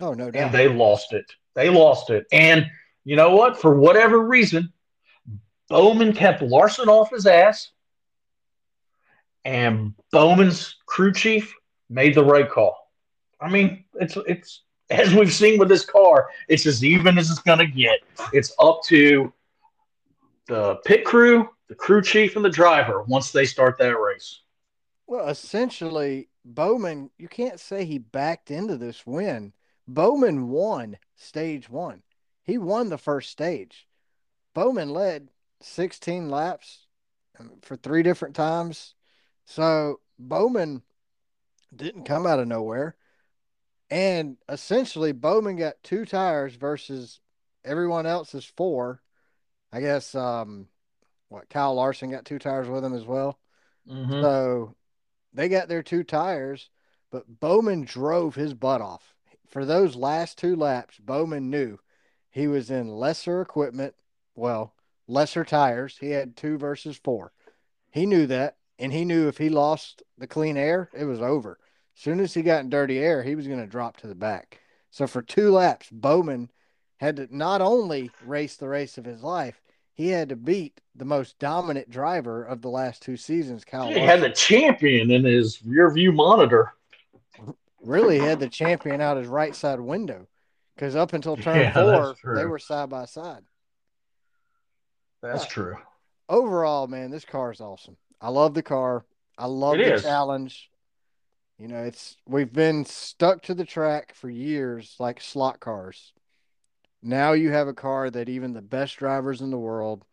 [0.00, 0.42] Oh, no doubt.
[0.42, 1.26] and they lost it.
[1.54, 2.26] They lost it.
[2.32, 2.66] And
[3.04, 3.60] you know what?
[3.60, 4.72] For whatever reason,
[5.68, 7.70] Bowman kept Larson off his ass,
[9.44, 11.54] and Bowman's crew chief
[11.92, 12.90] made the right call.
[13.40, 17.40] I mean, it's it's as we've seen with this car, it's as even as it's
[17.40, 18.00] gonna get.
[18.32, 19.32] It's up to
[20.46, 24.40] the pit crew, the crew chief, and the driver once they start that race.
[25.06, 29.52] Well, essentially, Bowman, you can't say he backed into this win.
[29.86, 32.02] Bowman won stage one.
[32.44, 33.86] He won the first stage.
[34.54, 35.28] Bowman led
[35.60, 36.86] 16 laps
[37.38, 38.94] um, for three different times.
[39.44, 40.82] So Bowman
[41.74, 42.96] didn't come out of nowhere.
[43.90, 47.20] And essentially, Bowman got two tires versus
[47.64, 49.02] everyone else's four.
[49.72, 50.68] I guess, um,
[51.28, 53.38] what, Kyle Larson got two tires with him as well.
[53.88, 54.22] Mm-hmm.
[54.22, 54.74] So
[55.32, 56.70] they got their two tires,
[57.10, 59.14] but Bowman drove his butt off.
[59.48, 61.78] For those last two laps, Bowman knew
[62.30, 63.94] he was in lesser equipment,
[64.34, 64.74] well,
[65.06, 65.98] lesser tires.
[66.00, 67.32] He had two versus four.
[67.90, 71.58] He knew that, and he knew if he lost the clean air, it was over.
[71.96, 74.14] As soon as he got in dirty air, he was going to drop to the
[74.14, 74.60] back.
[74.90, 76.50] So for two laps, Bowman
[76.98, 79.60] had to not only race the race of his life,
[79.94, 83.88] he had to beat the most dominant driver of the last two seasons, Kyle.
[83.88, 84.08] He Larson.
[84.08, 86.72] had the champion in his rear view monitor.
[87.82, 90.26] really had the champion out his right side window
[90.74, 93.42] because up until turn Yeah, four, they were side by side.
[95.22, 95.76] That's true.
[96.28, 97.96] Overall, man, this car is awesome.
[98.20, 99.04] I love the car.
[99.36, 100.02] I love It the is.
[100.02, 100.70] challenge.
[101.62, 106.12] You know, it's we've been stuck to the track for years like slot cars.
[107.04, 110.04] Now you have a car that even the best drivers in the world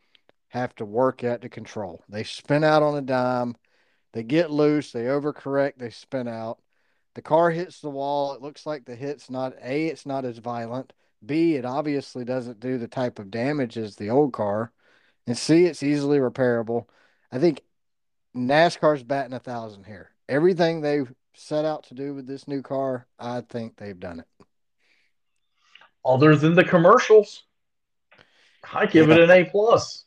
[0.49, 2.03] have to work at to control.
[2.07, 3.55] They spin out on a dime,
[4.13, 6.59] they get loose, they overcorrect, they spin out.
[7.15, 8.33] The car hits the wall.
[8.33, 10.93] It looks like the hit's not A, it's not as violent.
[11.25, 14.71] B, it obviously doesn't do the type of damage as the old car.
[15.25, 16.85] And C, it's easily repairable.
[17.31, 17.63] I think
[18.35, 20.11] NASCAR's batting a thousand here.
[20.27, 24.45] Everything they've set out to do with this new car, I think they've done it.
[26.03, 27.43] Other than the commercials,
[28.73, 30.05] I give it an A plus.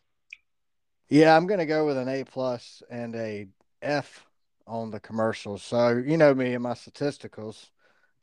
[1.08, 3.46] Yeah, I'm gonna go with an A plus and a
[3.82, 4.26] F
[4.66, 5.62] on the commercials.
[5.62, 7.68] So you know me and my statisticals.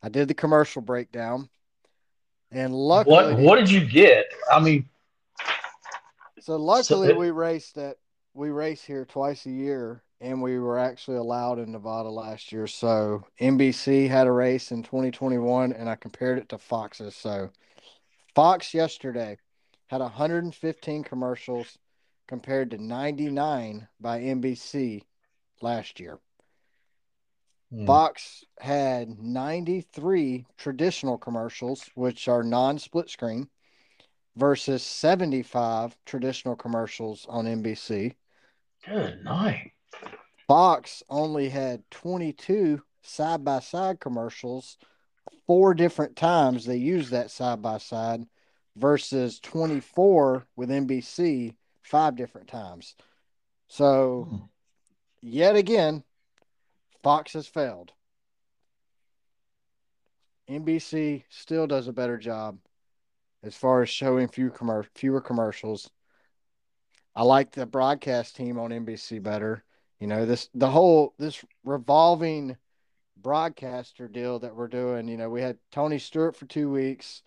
[0.02, 1.48] I did the commercial breakdown,
[2.50, 4.26] and luckily, What what did you get?
[4.50, 4.88] I mean,
[6.40, 7.96] so luckily it- we raced at
[8.34, 12.66] we race here twice a year, and we were actually allowed in Nevada last year.
[12.66, 17.16] So NBC had a race in 2021, and I compared it to Fox's.
[17.16, 17.50] So
[18.34, 19.38] Fox yesterday
[19.88, 21.78] had 115 commercials
[22.28, 25.02] compared to 99 by NBC
[25.62, 26.20] last year.
[27.70, 33.48] hmm, Fox had 93 traditional commercials, which are non split screen,
[34.36, 38.14] versus 75 traditional commercials on NBC.
[38.84, 39.72] good night.
[40.46, 44.78] Fox only had 22 side by side commercials,
[45.46, 48.26] four different times they used that side by side
[48.76, 52.94] versus 24 with NBC, five different times.
[53.68, 54.36] So, Hmm.
[55.20, 56.04] yet again,
[57.02, 57.92] Fox has failed.
[60.48, 62.58] NBC still does a better job
[63.42, 65.90] as far as showing few commer- fewer commercials.
[67.14, 69.64] I like the broadcast team on NBC better.
[70.00, 72.56] You know, this the whole this revolving
[73.18, 77.22] broadcaster deal that we're doing, you know, we had Tony Stewart for 2 weeks.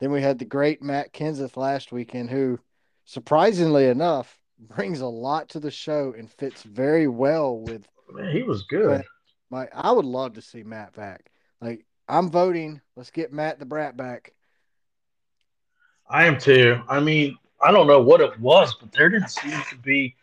[0.00, 2.58] Then we had the great Matt Kenseth last weekend who
[3.04, 8.42] surprisingly enough brings a lot to the show and fits very well with Man, he
[8.42, 9.04] was good.
[9.50, 11.30] my I would love to see Matt back.
[11.60, 14.32] Like I'm voting, let's get Matt the Brat back.
[16.08, 16.80] I am too.
[16.88, 20.16] I mean, I don't know what it was, but there didn't seem to be.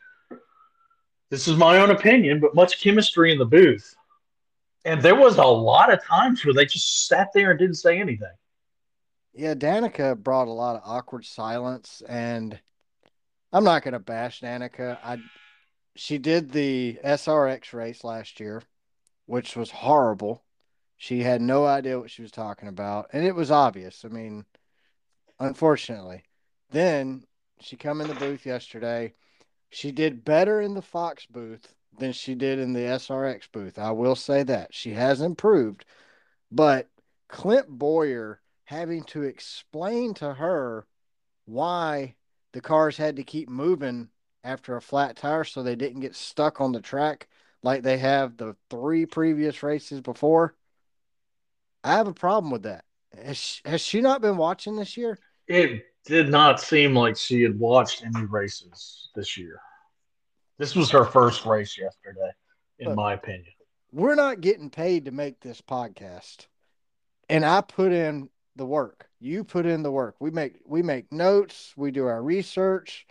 [1.34, 3.96] This is my own opinion, but much chemistry in the booth.
[4.86, 8.00] And there was a lot of times where they just sat there and didn't say
[8.00, 8.36] anything.
[9.34, 12.60] Yeah, Danica brought a lot of awkward silence, and
[13.52, 15.00] I'm not going to bash Danica.
[15.04, 15.18] I
[15.96, 18.62] she did the SRX race last year,
[19.26, 20.44] which was horrible.
[20.98, 24.06] She had no idea what she was talking about, and it was obvious.
[24.06, 24.46] I mean,
[25.40, 26.26] unfortunately.
[26.70, 27.26] Then
[27.60, 29.16] she come in the booth yesterday.
[29.74, 33.80] She did better in the Fox booth than she did in the SRX booth.
[33.80, 34.74] I will say that.
[34.74, 35.86] She has improved,
[36.52, 36.90] but
[37.28, 40.86] Clint Bowyer having to explain to her
[41.46, 42.16] why
[42.52, 44.10] the cars had to keep moving
[44.44, 47.28] after a flat tire so they didn't get stuck on the track
[47.64, 50.56] like they have the three previous races before.
[51.84, 52.86] I have a problem with that.
[53.24, 55.18] Has she, has she not been watching this year?
[55.48, 59.60] It did not seem like she had watched any races this year.
[60.58, 62.32] This was her first race yesterday,
[62.80, 62.96] in Look.
[62.96, 63.54] my opinion.
[63.92, 66.48] We're not getting paid to make this podcast.
[67.30, 69.08] And I put in the work.
[69.20, 70.16] You put in the work.
[70.20, 73.08] We make we make notes, we do our research.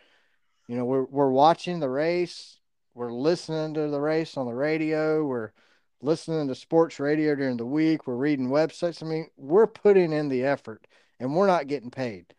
[0.69, 2.59] You know, we're we're watching the race,
[2.95, 5.53] we're listening to the race on the radio, we're
[6.01, 9.03] listening to sports radio during the week, we're reading websites.
[9.03, 10.87] I mean, we're putting in the effort
[11.19, 12.35] and we're not getting paid.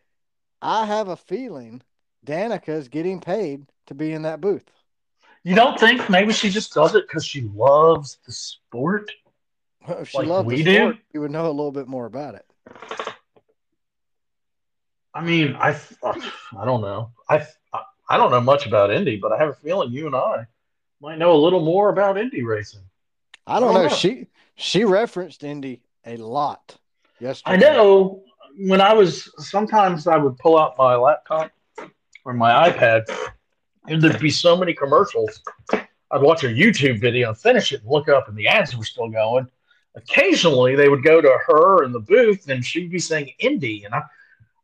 [0.63, 1.83] I have a feeling
[2.25, 4.71] Danica is getting paid to be in that booth.
[5.43, 9.11] You don't think maybe she just does it because she loves the sport?
[9.87, 10.93] If she Like loved we the do?
[10.93, 12.45] sport, you would know a little bit more about it.
[15.13, 15.71] I mean, I
[16.01, 16.13] uh,
[16.57, 17.11] I don't know.
[17.29, 17.45] I
[18.09, 20.47] I don't know much about Indy, but I have a feeling you and I
[21.01, 22.81] might know a little more about Indy racing.
[23.47, 23.87] I don't I don't know.
[23.87, 23.97] know.
[23.97, 26.77] She she referenced Indy a lot
[27.19, 27.53] yesterday.
[27.53, 28.23] I know
[28.57, 31.51] when I was sometimes I would pull out my laptop
[32.25, 33.03] or my iPad,
[33.87, 35.41] and there'd be so many commercials.
[35.71, 38.83] I'd watch a YouTube video and finish it and look up, and the ads were
[38.83, 39.47] still going.
[39.95, 43.93] Occasionally, they would go to her in the booth, and she'd be saying Indy, and
[43.93, 44.01] I,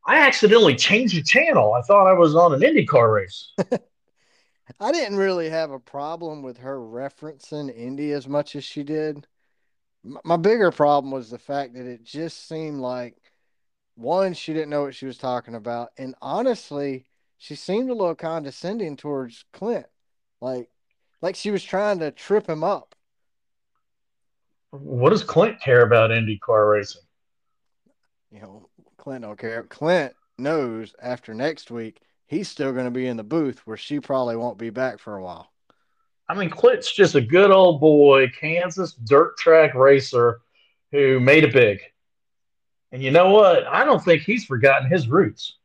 [0.06, 1.74] I accidentally changed the channel.
[1.74, 3.52] I thought I was on an Indy car race.
[4.80, 9.28] I didn't really have a problem with her referencing Indy as much as she did.
[10.04, 13.18] My bigger problem was the fact that it just seemed like
[14.00, 17.06] one, she didn't know what she was talking about, and honestly,
[17.38, 19.86] she seemed a little condescending towards Clint,
[20.42, 20.70] like
[21.22, 22.96] like she was trying to trip him up.
[24.72, 27.02] What does Clint care about Indy car racing?
[28.32, 29.64] You know, Clint don't care.
[29.64, 34.00] Clint knows after next week he's still going to be in the booth where she
[34.00, 35.52] probably won't be back for a while.
[36.30, 40.42] I mean, Clint's just a good old boy, Kansas dirt track racer
[40.92, 41.80] who made it big.
[42.92, 43.66] And you know what?
[43.68, 45.56] I don't think he's forgotten his roots.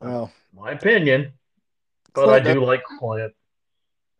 [0.00, 1.32] Well, My opinion.
[2.14, 3.32] But Clint I do like Clint.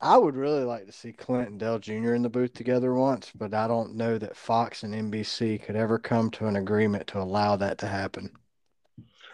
[0.00, 2.14] I would really like to see Clint and Dale Jr.
[2.14, 5.98] in the booth together once, but I don't know that Fox and NBC could ever
[5.98, 8.30] come to an agreement to allow that to happen.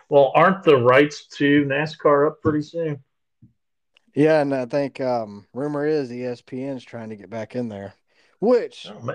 [0.09, 3.03] Well, aren't the rights to NASCAR up pretty soon?
[4.15, 7.95] Yeah, and I think um, rumor is ESPN's trying to get back in there.
[8.41, 9.15] Which Oh.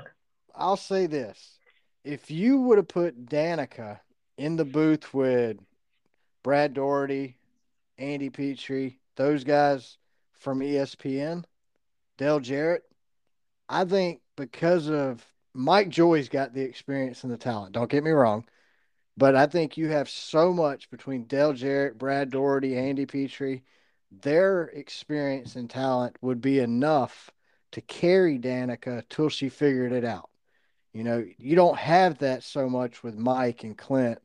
[0.53, 1.57] I'll say this:
[2.03, 3.99] if you would have put Danica
[4.37, 5.57] in the booth with
[6.43, 7.37] Brad Daugherty,
[7.97, 9.97] Andy Petree, those guys
[10.33, 11.43] from ESPN,
[12.17, 12.83] Dale Jarrett,
[13.69, 15.23] I think because of
[15.53, 17.73] Mike Joy's got the experience and the talent.
[17.73, 18.45] Don't get me wrong,
[19.15, 23.61] but I think you have so much between Dale Jarrett, Brad Daugherty, Andy Petree.
[24.11, 27.29] Their experience and talent would be enough
[27.73, 30.30] to carry Danica till she figured it out.
[30.93, 34.19] You know, you don't have that so much with Mike and Clint.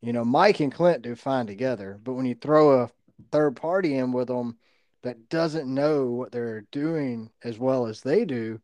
[0.00, 2.90] You know, Mike and Clint do fine together, but when you throw a
[3.32, 4.56] third party in with them,
[5.02, 8.60] that doesn't know what they're doing as well as they do,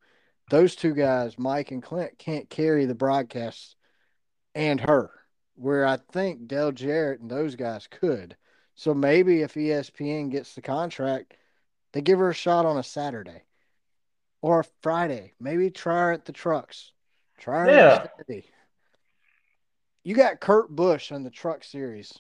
[0.51, 3.77] those two guys, Mike and Clint, can't carry the broadcast
[4.55, 5.11] and her.
[5.55, 8.37] Where I think Dale Jarrett and those guys could.
[8.75, 11.35] So maybe if ESPN gets the contract,
[11.93, 13.45] they give her a shot on a Saturday
[14.41, 15.35] or a Friday.
[15.39, 16.93] Maybe try her at the trucks.
[17.43, 18.07] Try her Yeah.
[18.19, 18.45] Saturday.
[20.05, 22.17] You got Kurt Busch on the truck series.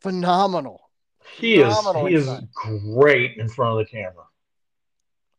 [0.00, 0.90] Phenomenal.
[1.38, 4.24] He is Phenomenal he is great in front of the camera.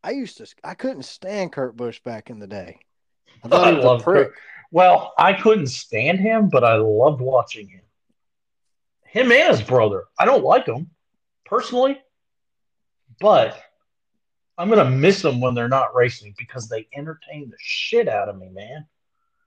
[0.02, 2.80] I used to I couldn't stand Kurt Busch back in the day.
[3.44, 4.28] I I thought he was a love prick.
[4.28, 4.38] Kurt.
[4.72, 7.82] Well, I couldn't stand him, but I loved watching him.
[9.04, 10.04] Him and his brother.
[10.18, 10.90] I don't like him
[11.46, 11.98] personally,
[13.20, 13.62] but
[14.58, 18.36] I'm gonna miss them when they're not racing because they entertain the shit out of
[18.36, 18.86] me, man.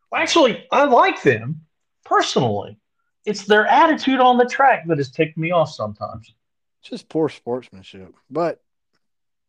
[0.09, 1.61] Well, actually, I like them
[2.05, 2.79] personally.
[3.25, 6.33] It's their attitude on the track that has ticked me off sometimes.
[6.81, 8.15] just poor sportsmanship.
[8.29, 8.61] But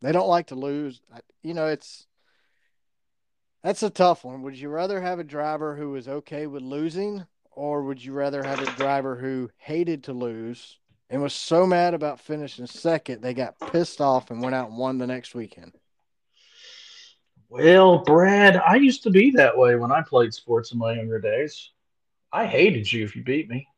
[0.02, 1.00] they don't like to lose.
[1.42, 2.06] You know, it's
[3.62, 4.42] that's a tough one.
[4.42, 8.42] Would you rather have a driver who was okay with losing, or would you rather
[8.42, 10.78] have a driver who hated to lose
[11.12, 14.78] and was so mad about finishing second they got pissed off and went out and
[14.78, 15.72] won the next weekend?
[17.48, 21.20] Well, Brad, I used to be that way when I played sports in my younger
[21.20, 21.70] days.
[22.32, 23.68] I hated you if you beat me.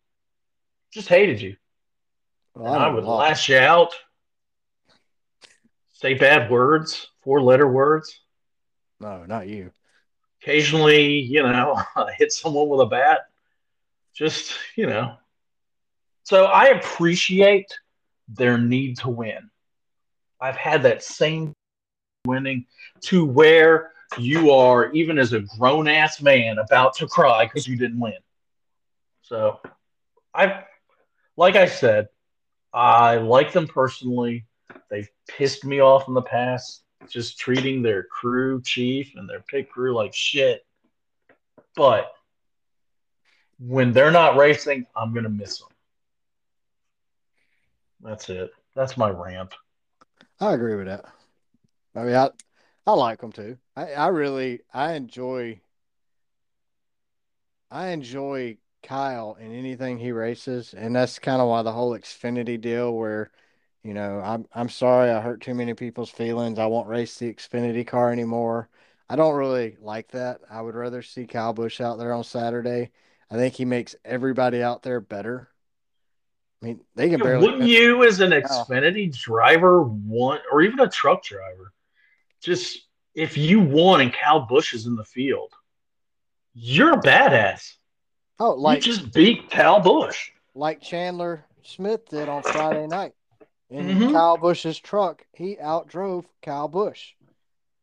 [0.93, 1.57] Just hated you.
[2.55, 3.21] Well, And I never would lost.
[3.29, 3.93] lash you out,
[5.93, 8.21] say bad words, four letter words.
[9.01, 9.73] No, not you.
[10.41, 13.23] Occasionally, you know, I hit someone with a bat.
[14.15, 15.17] Just, you know.
[16.25, 17.67] So I appreciate
[18.29, 19.51] their need to win.
[20.41, 21.53] I've had that same
[22.27, 22.67] winning
[23.03, 27.77] to where you are, even as a grown ass man, about to cry because you
[27.77, 28.15] didn't win.
[29.23, 29.61] So
[30.35, 30.65] I,
[31.37, 32.09] like I said,
[32.73, 34.47] I like them personally.
[34.91, 39.71] They've pissed me off in the past, just treating their crew chief and their pit
[39.71, 40.65] crew like shit.
[41.77, 42.11] But
[43.59, 45.69] when they're not racing, I'm gonna miss them.
[48.05, 48.53] That's it.
[48.77, 49.53] That's my rant.
[50.39, 51.05] I agree with that.
[51.97, 52.31] I mean, I
[52.87, 53.59] I like them too.
[53.77, 55.61] I I really I enjoy
[57.71, 62.59] I enjoy Kyle in anything he races, and that's kind of why the whole Xfinity
[62.61, 63.31] deal, where
[63.83, 66.59] you know I'm I'm sorry I hurt too many people's feelings.
[66.59, 68.69] I won't race the Xfinity car anymore.
[69.11, 70.41] I don't really like that.
[70.51, 72.93] I would rather see Kyle Busch out there on Saturday.
[73.31, 75.51] I think he makes everybody out there better.
[76.65, 77.45] I mean, they can barely.
[77.45, 81.73] Wouldn't you, as an Xfinity driver, want, or even a truck driver,
[82.43, 85.53] just if you won and Kyle Busch is in the field,
[86.55, 87.75] you're a badass.
[88.41, 90.31] Oh, like you just beat Kyle Busch.
[90.55, 93.13] like Chandler Smith did on Friday night.
[93.69, 94.13] In Mhm.
[94.13, 97.13] Kyle Busch's truck, he outdrove Kyle Busch.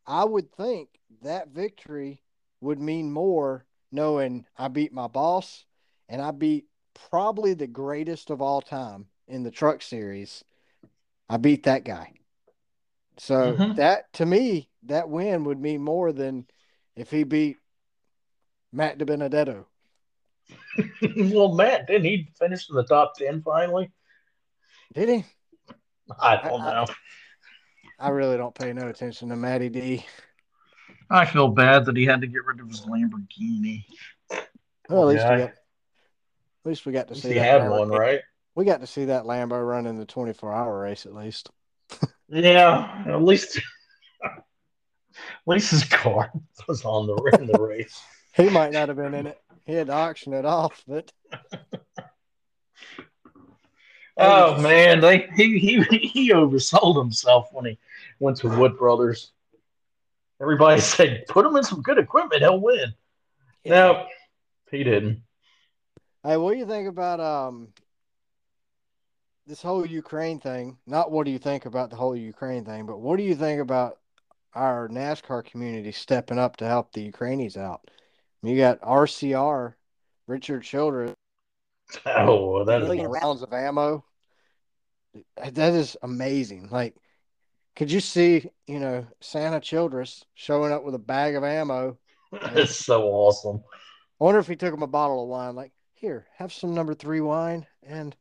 [0.07, 0.89] I would think
[1.21, 2.23] that victory
[2.61, 5.65] would mean more knowing I beat my boss
[6.09, 6.65] and I beat
[7.09, 10.43] probably the greatest of all time in the truck series.
[11.29, 12.13] I beat that guy.
[13.17, 13.75] So Mhm.
[13.77, 16.47] that to me, that win would mean more than
[16.95, 17.57] if he beat
[18.71, 19.65] Matt DiBenedetto.
[21.33, 23.91] well, Matt, didn't he finish in the top 10 finally?
[24.93, 25.25] Did he?
[26.19, 26.93] I don't I- know.
[27.99, 30.03] I really don't pay no attention to Matty D.
[31.11, 33.85] I feel bad that he had to get rid of his Lamborghini.
[34.89, 35.35] Well, at least Yeah.
[35.35, 35.53] we got,
[36.63, 38.21] at least we got to see he had one, right?
[38.55, 41.49] We got to see that Lambo run in the 24 hour race at least.
[42.33, 43.59] Yeah, at least
[44.23, 44.43] at
[45.45, 46.31] least his car
[46.65, 48.01] was on the in the race.
[48.33, 49.37] He might not have been in it.
[49.65, 51.11] He had to auction it off, but
[54.17, 57.77] Oh man, they he he he oversold himself when he
[58.19, 59.31] went to Wood Brothers.
[60.41, 62.93] Everybody said, "Put him in some good equipment, he'll win."
[63.65, 64.05] No,
[64.69, 65.23] he didn't.
[66.23, 67.73] Hey, what do you think about um
[69.47, 70.77] this whole Ukraine thing?
[70.85, 73.59] Not what do you think about the whole Ukraine thing, but what do you think
[73.59, 73.99] about
[74.53, 77.89] our NASCAR community stepping up to help the Ukrainians out?
[78.43, 79.75] You got RCR,
[80.27, 81.15] Richard Childress,
[82.05, 84.03] Oh, well, that million is rounds of ammo.
[85.37, 86.69] That is amazing.
[86.71, 86.95] Like,
[87.75, 91.97] could you see, you know, Santa Childress showing up with a bag of ammo?
[92.31, 93.63] that's so awesome.
[94.19, 95.55] I wonder if he took him a bottle of wine.
[95.55, 95.71] Like,
[96.01, 98.15] here, have some number three wine and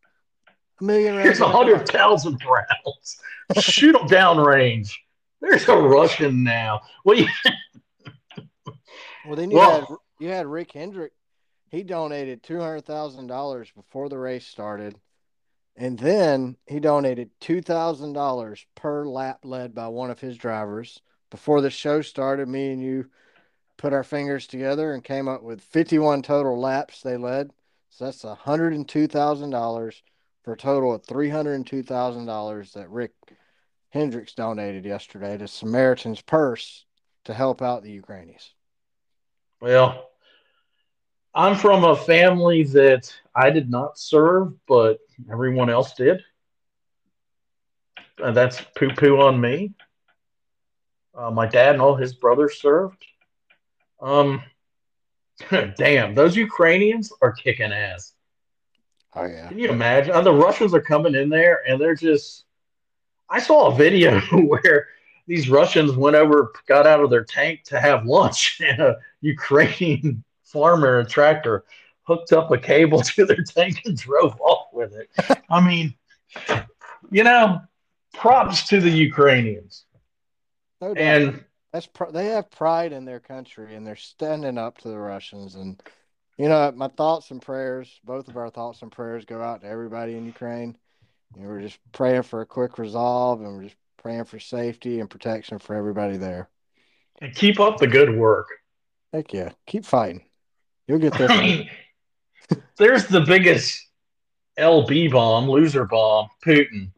[0.80, 1.24] a million rounds.
[1.24, 3.20] Here's a hundred ammo." thousand rounds.
[3.58, 4.92] Shoot them downrange.
[5.40, 6.82] There's a Russian now.
[7.04, 7.26] Well, you,
[9.26, 11.12] Well, then you Well- had you had Rick Hendrick.
[11.70, 14.96] He donated two hundred thousand dollars before the race started
[15.76, 21.00] And then he donated $2,000 per lap led by one of his drivers.
[21.30, 23.08] Before the show started, me and you
[23.78, 27.50] put our fingers together and came up with 51 total laps they led.
[27.90, 30.02] So that's $102,000
[30.42, 33.12] for a total of $302,000 that Rick
[33.90, 36.86] Hendricks donated yesterday to Samaritan's Purse
[37.24, 38.54] to help out the Ukrainians.
[39.60, 40.08] Well,
[41.34, 44.98] I'm from a family that I did not serve, but
[45.30, 46.22] everyone else did.
[48.22, 49.74] Uh, that's poo poo on me.
[51.14, 53.04] Uh, my dad and all his brothers served.
[54.00, 54.42] Um,
[55.76, 58.12] damn, those Ukrainians are kicking ass.
[59.14, 59.48] Oh yeah.
[59.48, 60.12] Can you imagine?
[60.12, 62.44] Uh, the Russians are coming in there and they're just.
[63.28, 64.88] I saw a video where
[65.26, 70.24] these Russians went over, got out of their tank to have lunch, and a Ukrainian
[70.42, 71.64] farmer, a tractor,
[72.02, 75.10] hooked up a cable to their tank and drove off with it.
[75.48, 75.94] I mean,
[77.10, 77.60] you know,
[78.12, 79.84] props to the Ukrainians.
[80.80, 80.92] No.
[80.94, 84.98] And That's pr- they have pride in their country and they're standing up to the
[84.98, 85.54] Russians.
[85.54, 85.80] And
[86.36, 89.68] you know, my thoughts and prayers, both of our thoughts and prayers, go out to
[89.68, 90.76] everybody in Ukraine.
[91.36, 94.98] You know, we're just praying for a quick resolve, and we're just praying for safety
[95.00, 96.48] and protection for everybody there.
[97.20, 98.48] and keep up the good work.
[99.12, 100.24] Heck yeah, keep fighting.
[100.88, 101.28] You'll get I this.
[101.30, 101.38] one.
[101.40, 101.70] mean,
[102.78, 103.86] there's the biggest
[104.58, 106.90] LB bomb, loser bomb, Putin.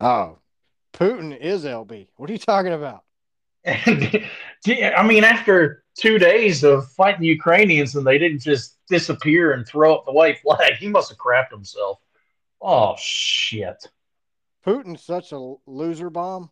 [0.00, 0.38] Oh,
[0.94, 2.08] Putin is LB.
[2.16, 3.04] What are you talking about?
[4.66, 9.66] And I mean, after two days of fighting Ukrainians and they didn't just disappear and
[9.66, 12.00] throw up the white flag, he must have crapped himself.
[12.60, 13.86] Oh, shit.
[14.66, 16.50] Putin's such a loser bomb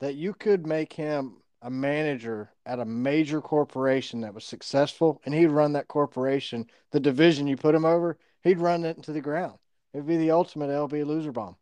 [0.00, 5.34] that you could make him a manager at a major corporation that was successful and
[5.34, 9.20] he'd run that corporation, the division you put him over, he'd run it into the
[9.20, 9.58] ground.
[9.92, 11.56] It'd be the ultimate LB loser bomb.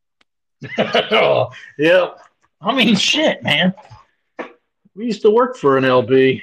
[0.79, 2.11] oh, yeah.
[2.61, 3.75] I mean, shit, man.
[4.97, 6.43] We used to work for an LB.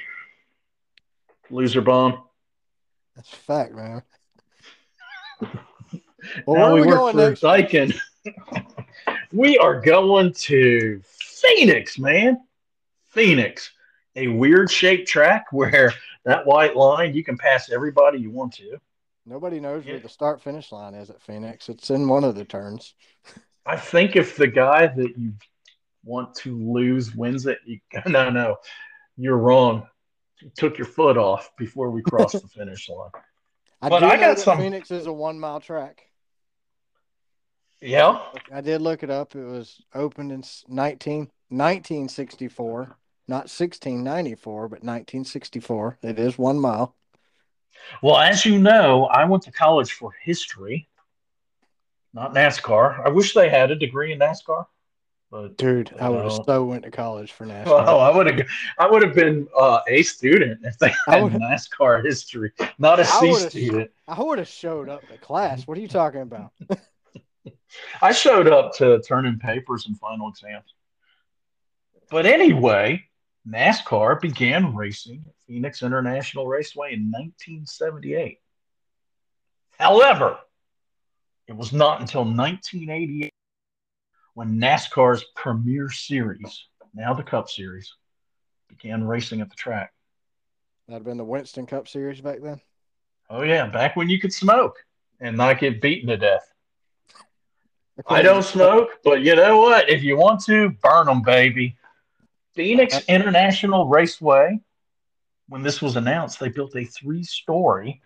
[1.50, 2.22] Loser bomb.
[3.16, 4.02] That's a fact, man.
[5.42, 5.48] now
[6.46, 7.44] Well, are we, we work for next?
[9.32, 12.38] We are going to Phoenix, man.
[13.08, 13.72] Phoenix.
[14.14, 15.92] A weird shaped track where
[16.24, 18.78] that white line, you can pass everybody you want to.
[19.26, 19.92] Nobody knows Yeah.
[19.94, 21.68] where the start finish line is at Phoenix.
[21.68, 22.94] It's in one of the turns.
[23.66, 25.32] I think if the guy that you
[26.04, 28.56] want to lose wins it, you no, no,
[29.16, 29.86] you're wrong.
[30.40, 33.10] You took your foot off before we crossed the finish line.
[33.82, 36.02] I But I got some- Phoenix is a one mile track.
[37.80, 38.18] Yeah.
[38.52, 39.34] I did look it up.
[39.36, 42.96] It was opened in s- 19, 1964,
[43.28, 45.98] not 1694, but 1964.
[46.02, 46.96] It is one mile.
[48.02, 50.88] Well, as you know, I went to college for history,
[52.14, 53.04] not NASCAR.
[53.04, 54.64] I wish they had a degree in NASCAR,
[55.34, 57.66] but Dude, I would have so went to college for NASCAR.
[57.66, 58.46] well, I would have,
[58.78, 63.02] I would have been uh, a student if they I had NASCAR history, not a
[63.02, 63.90] I C would've- student.
[64.06, 65.66] I would have showed up to class.
[65.66, 66.52] What are you talking about?
[68.00, 70.72] I showed up to turn in papers and final exams.
[72.12, 73.02] But anyway,
[73.48, 78.38] NASCAR began racing at Phoenix International Raceway in 1978.
[79.80, 80.38] However,
[81.48, 83.33] it was not until 1988
[84.34, 87.94] when NASCAR's premier series, now the Cup Series,
[88.68, 89.92] began racing at the track.
[90.86, 92.60] That'd have been the Winston Cup Series back then.
[93.30, 94.76] Oh, yeah, back when you could smoke
[95.20, 96.52] and not get beaten to death.
[98.08, 99.88] I don't smoke, but you know what?
[99.88, 101.76] If you want to, burn them, baby.
[102.54, 104.60] Phoenix uh, uh, International Raceway,
[105.48, 108.02] when this was announced, they built a three story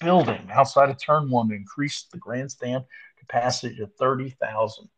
[0.00, 2.84] building outside of Turn 1 to increase the grandstand
[3.18, 4.88] capacity to 30,000,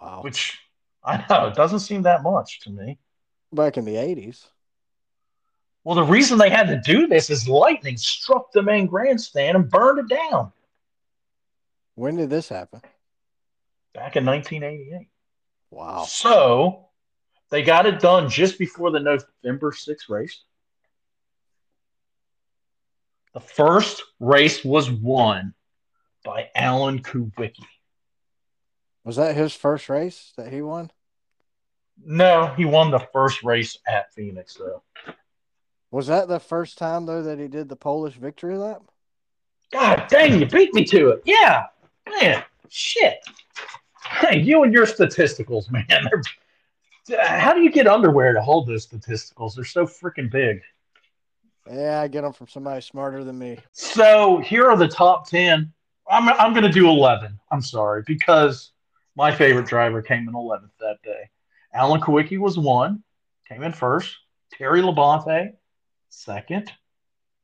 [0.00, 0.20] Wow.
[0.22, 0.58] which
[1.04, 2.98] I know it doesn't seem that much to me.
[3.52, 4.46] Back in the 80s.
[5.84, 9.68] Well, the reason they had to do this is lightning struck the main grandstand and
[9.68, 10.50] burned it down
[11.94, 12.80] When did this happen?
[13.92, 15.08] back in 1988.
[15.70, 16.04] Wow.
[16.04, 16.88] So
[17.50, 20.42] they got it done just before the November 6th race.
[23.34, 25.54] The first race was won
[26.24, 27.64] by Alan Kulwicki.
[29.04, 30.90] Was that his first race that he won?
[32.04, 34.82] No, he won the first race at Phoenix, though.
[35.90, 38.82] Was that the first time though that he did the Polish victory lap?
[39.72, 41.22] God dang, you beat me to it.
[41.24, 41.66] Yeah,
[42.20, 43.18] man, shit.
[44.04, 46.10] Hey, you and your statisticals, man.
[47.20, 49.54] How do you get underwear to hold those statisticals?
[49.54, 50.62] They're so freaking big.
[51.70, 53.58] Yeah, I get them from somebody smarter than me.
[53.72, 55.72] So here are the top 10
[56.10, 57.38] I'm I'm going to do 11.
[57.50, 58.72] I'm sorry because
[59.16, 61.30] my favorite driver came in 11th that day.
[61.72, 63.02] Alan Kulwicki was one,
[63.48, 64.16] came in first.
[64.52, 65.52] Terry Labonte,
[66.08, 66.70] second.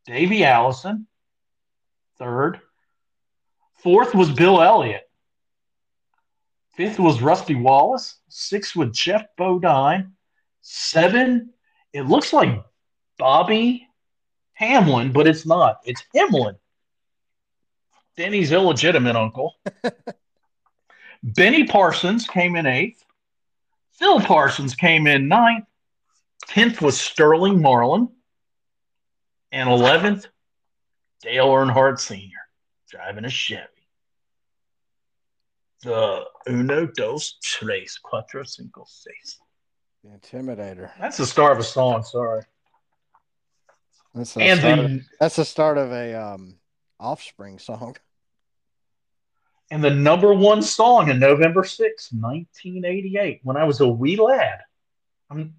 [0.07, 1.07] Davey Allison,
[2.19, 2.61] third.
[3.83, 5.09] Fourth was Bill Elliott.
[6.77, 8.19] Fifth was Rusty Wallace.
[8.29, 10.13] Sixth was Geoff Bodine.
[10.63, 11.51] Seven,
[11.93, 12.63] it looks like
[13.19, 13.89] Bobby
[14.55, 15.81] Hamlin, but it's not.
[15.85, 16.57] It's Himlin.
[18.17, 19.55] Denny's illegitimate uncle.
[21.23, 23.05] Benny Parsons came in eighth.
[23.93, 25.67] Phil Parsons came in ninth.
[26.47, 28.09] Tenth was Sterling Marlin.
[29.53, 30.27] And 11th,
[31.23, 32.39] Dale Earnhardt Sr.
[32.89, 33.67] driving a Chevy.
[35.83, 39.39] The Uno, Dos, Tres, Cuatro, Cinco, Seis.
[40.05, 40.91] The Intimidator.
[41.01, 42.43] That's the start of a song, sorry.
[44.15, 46.57] That's the, And start of, the, that's the start of a um,
[46.99, 47.97] Offspring song.
[49.71, 54.61] and the number one song in November 6, 1988, when I was a wee lad.
[55.31, 55.55] I'm,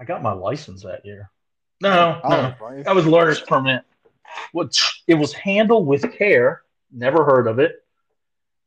[0.00, 1.30] I got my license that year.
[1.80, 2.54] No, Oh, no.
[2.60, 2.84] right.
[2.84, 3.82] That was learner's permit.
[4.52, 6.62] Which it was handled with care.
[6.92, 7.76] Never heard of it.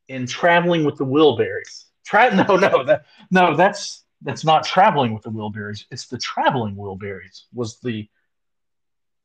[0.07, 1.85] In traveling with the Wilburys.
[2.05, 5.83] Tra- no, no, that no, that's that's not traveling with the Wilburys.
[5.91, 7.43] It's the traveling Wilburys.
[7.53, 8.07] Was the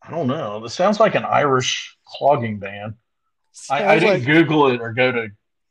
[0.03, 0.61] I don't know.
[0.61, 2.95] This sounds like an Irish clogging band.
[3.71, 5.29] I, I didn't like- Google it or go to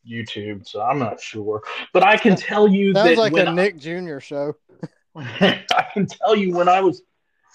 [0.10, 1.62] YouTube, so I'm not sure.
[1.93, 4.20] But I can tell you Sounds that like when a Nick Jr.
[4.20, 4.56] show.
[5.16, 7.04] I can tell you when I was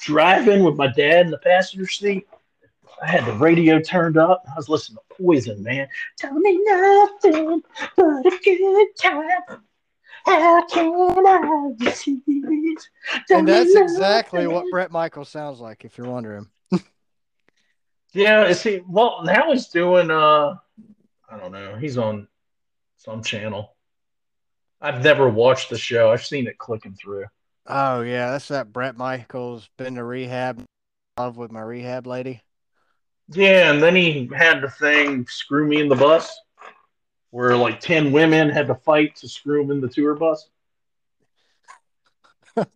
[0.01, 2.27] driving with my dad in the passenger seat,
[3.03, 4.43] I had the radio turned up.
[4.49, 5.89] I was listening to Poison, man.
[6.19, 7.63] Tell me nothing
[7.97, 9.63] but a good time.
[10.25, 11.73] How can I?
[13.29, 14.55] Tell And that's exactly nothing.
[14.55, 16.49] what Bret Michaels sounds like, if you're wondering.
[18.15, 20.11] Yeah, see, well, now he's doing.
[20.11, 20.57] uh
[21.31, 21.77] I don't know.
[21.77, 22.27] He's on
[23.09, 23.75] some channel.
[24.83, 26.13] I've never watched the show.
[26.13, 27.25] I've seen it clicking through.
[27.67, 30.63] Oh yeah, that's that Bret Michaels been to rehab,
[31.19, 32.43] love with my rehab lady.
[33.31, 36.39] Yeah, and then he had the thing "Screw Me in the Bus,"
[37.31, 40.49] where like ten women had to fight to screw him in the tour bus.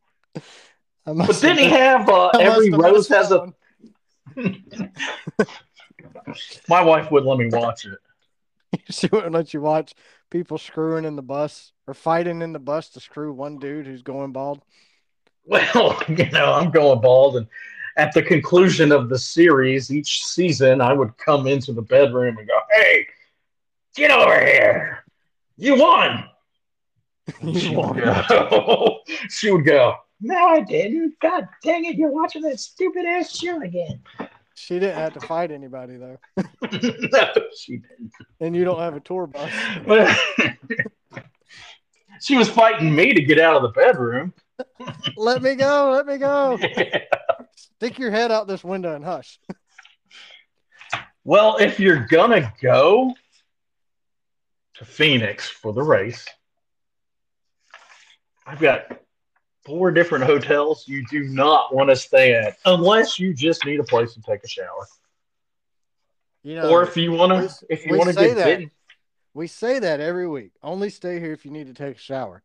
[1.05, 3.53] But then he have- uh, every rose has a.
[6.69, 7.99] My wife wouldn't let me watch it.
[8.91, 9.95] She wouldn't let you watch
[10.31, 14.03] people screwing in the bus or fighting in the bus to screw one dude who's
[14.03, 14.63] going bald.
[15.45, 17.47] Well, you know, I'm going bald, and
[17.97, 22.47] at the conclusion of the series, each season, I would come into the bedroom and
[22.47, 23.07] go, "Hey,
[23.95, 25.05] get over here!
[25.57, 26.25] You won!"
[27.55, 28.99] She would go.
[29.29, 29.95] she would go.
[30.21, 31.15] No, I didn't.
[31.21, 31.97] God dang it!
[31.97, 34.01] You're watching that stupid ass show again.
[34.55, 37.29] She didn't have to fight anybody though, no,
[37.59, 38.13] she didn't.
[38.41, 39.51] and you don't have a tour bus.
[39.87, 40.17] But
[42.21, 44.33] she was fighting me to get out of the bedroom.
[45.17, 46.59] let me go, let me go.
[47.57, 49.41] Stick your head out this window and hush.
[51.25, 53.15] well, if you're gonna go
[54.75, 56.27] to Phoenix for the race,
[58.47, 59.02] I've got
[59.65, 63.85] four different hotels you do not want to stay at unless you just need a
[63.85, 64.87] place to take a shower.
[66.43, 68.45] You know, or if you want to, if you want to say get that.
[68.45, 68.71] bitten.
[69.35, 70.53] we say that every week.
[70.63, 72.43] Only stay here if you need to take a shower.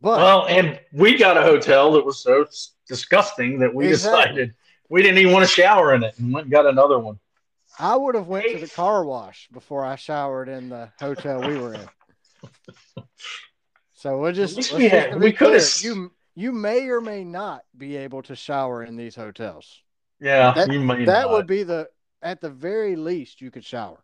[0.00, 2.46] But Well, and we got a hotel that was so
[2.86, 4.22] disgusting that we Exactly.
[4.22, 4.54] decided
[4.88, 7.18] we didn't even want to shower in it and went and got another one.
[7.78, 11.58] I would have went to the car wash before I showered in the hotel we
[11.58, 11.88] were in.
[13.98, 17.96] So we'll just, we just had- we could've- you you may or may not be
[17.96, 19.82] able to shower in these hotels.
[20.20, 21.32] Yeah, That- you may That not.
[21.32, 21.90] would be the
[22.22, 23.98] at the very least you could shower.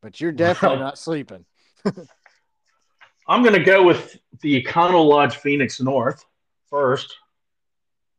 [0.00, 1.44] But you're definitely not sleeping.
[3.28, 6.24] I'm going to go with the Econo Lodge Phoenix North
[6.70, 7.14] first.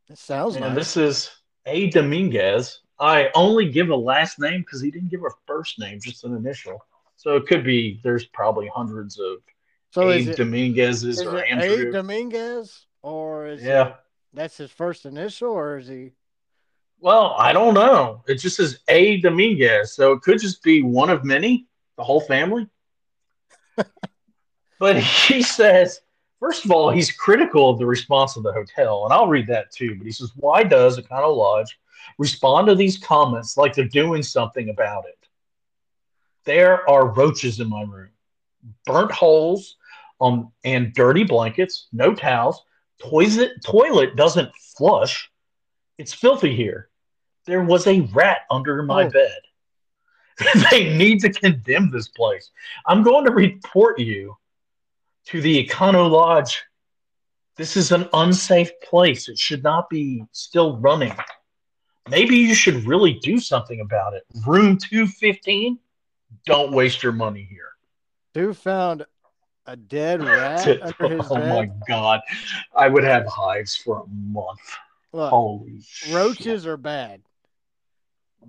[0.08, 0.74] It sounds And nice.
[0.76, 1.30] this is
[1.66, 1.90] A.
[1.90, 2.80] Dominguez.
[3.00, 6.36] I only give a last name because he didn't give a first name, just an
[6.36, 6.78] initial.
[7.18, 9.38] So it could be there's probably hundreds of
[9.90, 10.18] so A.
[10.18, 11.44] is it, Dominguez's is or.
[11.44, 11.90] Andrew.
[11.90, 13.88] Dominguez or is Yeah.
[13.88, 13.96] it,
[14.32, 16.12] that's his first initial or is he
[17.00, 18.22] Well, I don't know.
[18.28, 19.20] It just says A.
[19.20, 21.66] Dominguez, so it could just be one of many,
[21.96, 22.68] the whole family.
[24.78, 26.00] but he says,
[26.38, 29.72] first of all, he's critical of the response of the hotel, and I'll read that
[29.72, 29.96] too.
[29.96, 31.80] But he says, why does Econo Lodge
[32.16, 35.17] respond to these comments like they're doing something about it?
[36.48, 38.08] There are roaches in my room,
[38.86, 39.76] burnt holes
[40.18, 42.62] um, and dirty blankets, no towels.
[43.02, 45.30] Toilet, toilet doesn't flush.
[45.98, 46.88] It's filthy here.
[47.44, 49.10] There was a rat under my Oh.
[49.10, 49.38] bed.
[50.70, 52.50] they need to condemn this place.
[52.86, 54.34] I'm going to report you
[55.26, 56.62] to the Econo Lodge.
[57.58, 59.28] This is an unsafe place.
[59.28, 61.12] It should not be still running.
[62.08, 64.22] Maybe you should really do something about it.
[64.46, 65.78] Room 215,
[66.46, 67.70] don't waste your money here.
[68.34, 69.06] Who found
[69.66, 71.68] a dead rat under his oh bed?
[71.68, 72.20] my god.
[72.74, 74.60] I would have hives for a month.
[75.12, 76.12] Look, Holy shit.
[76.14, 77.22] roaches are bad.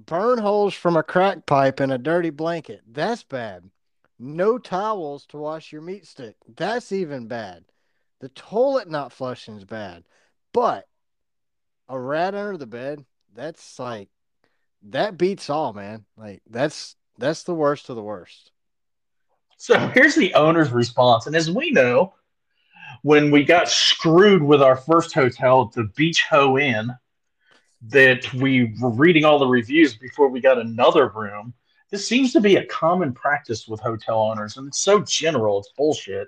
[0.06, 2.82] Burn holes from a crack pipe in a dirty blanket.
[2.88, 3.70] That's bad.
[4.18, 6.36] No towels to wash your meat stick.
[6.56, 7.66] That's even bad.
[8.20, 10.04] The toilet not flushing is bad.
[10.54, 10.86] But
[11.88, 14.10] a rat under the bed, that's like
[14.84, 16.06] that beats all, man.
[16.18, 18.52] Like that's that's the worst of the worst.
[19.58, 21.28] So here's the owner's response.
[21.28, 22.14] And as we know,
[23.04, 26.92] when we got screwed with our first hotel the Beach Ho Inn,
[27.82, 31.54] that we were reading all the reviews before we got another room.
[31.92, 35.72] This seems to be a common practice with hotel owners, and it's so general, it's
[35.78, 36.28] bullshit.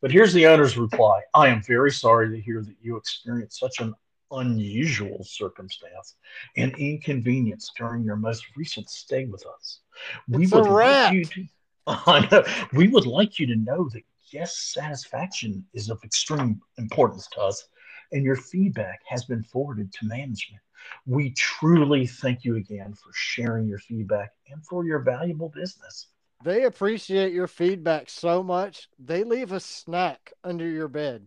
[0.00, 3.80] But here's the owner's reply I am very sorry to hear that you experienced such
[3.80, 3.94] an
[4.30, 6.14] unusual circumstance
[6.56, 9.80] and inconvenience during your most recent stay with us.
[10.28, 11.46] We It's would like you to
[12.72, 17.68] we would like you to know that guest satisfaction is of extreme importance to us,
[18.12, 20.62] and your feedback has been forwarded to management.
[21.06, 26.08] We truly thank you again for sharing your feedback and for your valuable business.
[26.42, 31.26] They appreciate your feedback so much, they leave a snack under your bed.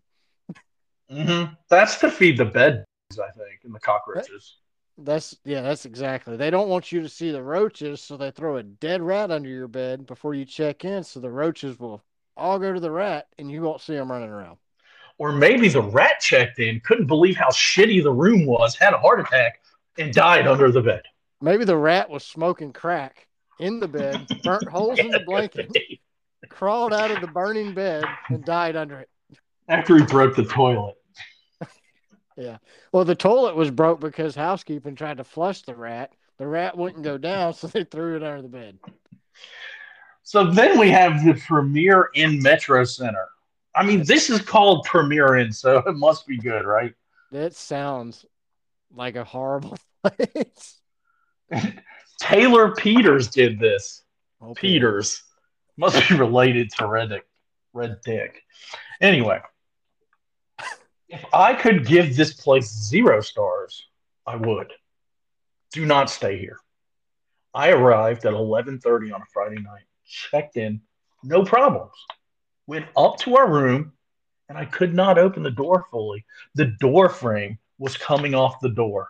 [1.11, 1.53] Mm-hmm.
[1.69, 4.55] That's to feed the bed, I think, and the cockroaches.
[4.97, 6.37] That's yeah, that's exactly.
[6.37, 9.49] They don't want you to see the roaches, so they throw a dead rat under
[9.49, 12.03] your bed before you check in, so the roaches will
[12.37, 14.57] all go to the rat and you won't see them running around.
[15.17, 18.97] Or maybe the rat checked in, couldn't believe how shitty the room was, had a
[18.97, 19.61] heart attack,
[19.97, 21.03] and died under the bed.
[21.41, 23.27] Maybe the rat was smoking crack
[23.59, 25.71] in the bed, burnt holes in the blanket,
[26.49, 29.09] crawled out of the burning bed, and died under it.
[29.67, 30.95] After he broke the toilet.
[32.91, 36.13] Well, the toilet was broke because housekeeping tried to flush the rat.
[36.37, 38.79] The rat wouldn't go down, so they threw it under the bed.
[40.23, 43.27] So then we have the Premier Inn Metro Center.
[43.75, 46.93] I mean, this is called Premier Inn, so it must be good, right?
[47.31, 48.25] That sounds
[48.95, 50.79] like a horrible place.
[52.19, 54.03] Taylor Peters did this.
[54.41, 54.53] Okay.
[54.59, 55.23] Peters
[55.77, 57.25] must be related to Red Dick.
[57.73, 58.43] Red Dick.
[59.01, 59.41] Anyway,
[61.13, 63.85] if I could give this place zero stars,
[64.25, 64.73] I would.
[65.71, 66.57] Do not stay here.
[67.53, 70.81] I arrived at 11:30 on a Friday night, checked in,
[71.21, 71.93] no problems.
[72.65, 73.93] Went up to our room,
[74.49, 76.25] and I could not open the door fully.
[76.55, 79.07] The door frame was coming off the door.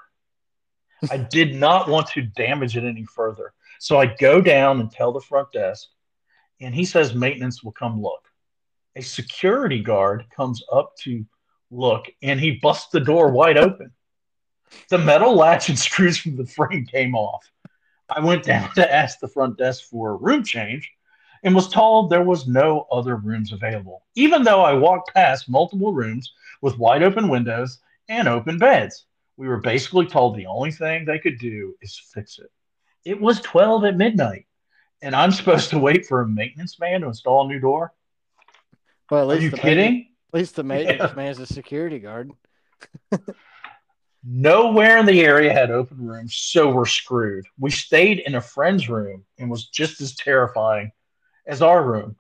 [1.10, 3.54] I did not want to damage it any further.
[3.80, 5.88] So I go down and tell the front desk,
[6.60, 8.28] and he says maintenance will come look.
[8.98, 11.26] A security guard comes up to
[11.74, 13.92] look, and he busts the door wide open.
[14.90, 17.50] The metal latch and screws from the frame came off.
[18.10, 20.92] I went down to ask the front desk for a room change
[21.44, 25.94] and was told there was no other rooms available, even though I walked past multiple
[25.94, 29.06] rooms with wide open windows and open beds.
[29.36, 32.52] We were basically told the only thing they could do is fix it.
[33.04, 34.46] It was 12 at midnight,
[35.02, 37.94] and I'm supposed to wait for a maintenance man to install a new door?
[39.10, 40.13] Well, Are you kidding?
[40.34, 42.32] Least the maintenance man's a security guard.
[44.26, 47.46] Nowhere in the area had open rooms, so we're screwed.
[47.60, 50.92] We stayed in a friend's room and was just as terrifying
[51.46, 52.16] as our room.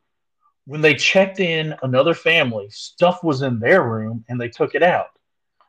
[0.65, 4.83] When they checked in another family, stuff was in their room and they took it
[4.83, 5.07] out.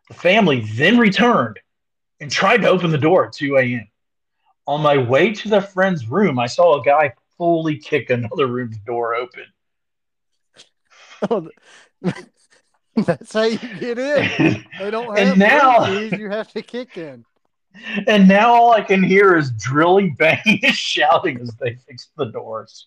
[0.09, 1.59] The family then returned
[2.20, 3.88] and tried to open the door at 2 a.m.
[4.66, 8.78] On my way to the friend's room, I saw a guy fully kick another room's
[8.78, 9.45] door open.
[11.30, 11.49] Oh,
[13.07, 14.64] That's how you get in.
[14.78, 17.24] They don't And have now- keys, you have to kick in.
[18.07, 22.26] And now all I can hear is drilling, banging, and shouting as they fix the
[22.26, 22.86] doors.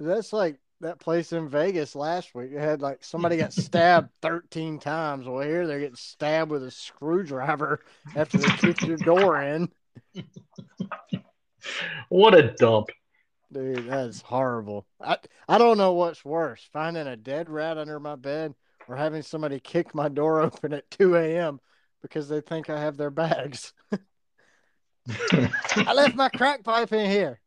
[0.00, 2.52] That's like that place in Vegas last week.
[2.52, 5.26] It had like somebody got stabbed 13 times.
[5.26, 7.80] Well, here they're getting stabbed with a screwdriver
[8.14, 9.70] after they kick your door in.
[12.08, 12.88] What a dump.
[13.52, 14.86] Dude, that's horrible.
[15.00, 15.18] I,
[15.48, 18.54] I don't know what's worse finding a dead rat under my bed
[18.88, 21.60] or having somebody kick my door open at 2 a.m.
[22.02, 23.72] because they think I have their bags.
[25.30, 27.40] I left my crack pipe in here.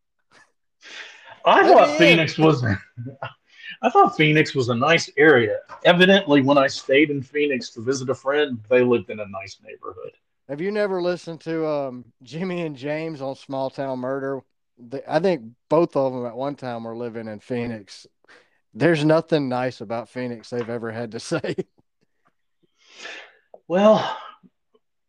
[1.46, 1.98] I I thought.
[1.98, 2.64] Phoenix was
[3.82, 5.60] I thought Phoenix was a nice area.
[5.86, 9.58] Evidently, when I stayed in Phoenix to visit a friend, they lived in a nice
[9.64, 10.12] neighborhood.
[10.48, 14.42] Have you never listened to um, Jimmy and James on Small Town Murder
[15.08, 18.08] I think both of them at one time were living in Phoenix.
[18.74, 21.56] There's nothing nice about Phoenix they've ever had to say.
[23.68, 24.18] Well,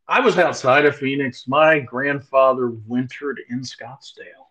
[0.09, 1.47] I was outside of Phoenix.
[1.47, 4.49] My grandfather wintered in Scottsdale.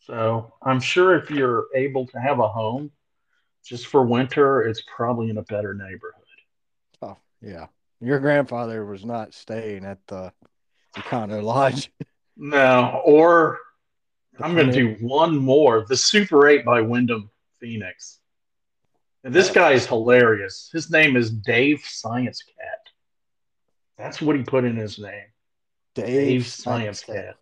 [0.00, 2.90] So I'm sure if you're able to have a home
[3.64, 6.14] just for winter, it's probably in a better neighborhood.
[7.02, 7.66] Oh, yeah.
[8.00, 10.32] Your grandfather was not staying at the
[10.96, 11.90] Econo Lodge.
[12.36, 13.58] No, or
[14.38, 15.84] The I'm going to do one more.
[15.88, 17.30] The Super 8 by Wyndham
[17.60, 18.18] Phoenix.
[19.24, 20.70] And this guy is hilarious.
[20.72, 22.80] His name is Dave Science Cat.
[23.96, 25.26] That's what he put in his name.
[25.94, 27.34] Dave Science Cat.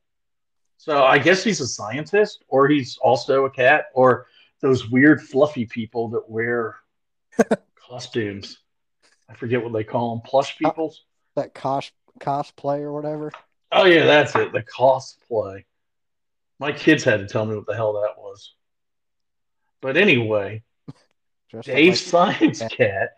[0.79, 4.27] So I guess he's a scientist, or he's also a cat, or
[4.61, 6.77] those weird fluffy people that wear
[7.89, 8.59] costumes.
[9.29, 10.23] I forget what they call them.
[10.25, 11.05] Plush uh, peoples.
[11.35, 11.91] That cos
[12.21, 13.33] cosplay or whatever.
[13.73, 14.53] Oh yeah, that's it.
[14.53, 15.64] The cosplay.
[16.59, 18.55] My kids had to tell me what the hell that was.
[19.81, 20.62] But anyway,
[21.51, 23.11] Just Dave like- Science Cat,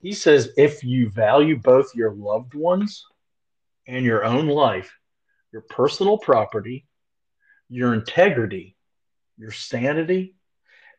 [0.00, 3.04] he says if you value both your loved ones
[3.86, 4.92] and your own life,
[5.52, 6.86] your personal property,
[7.68, 8.76] your integrity,
[9.38, 10.34] your sanity,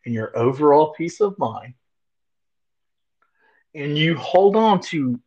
[0.06, 1.74] and your overall peace of mind,
[3.74, 5.20] and you hold on to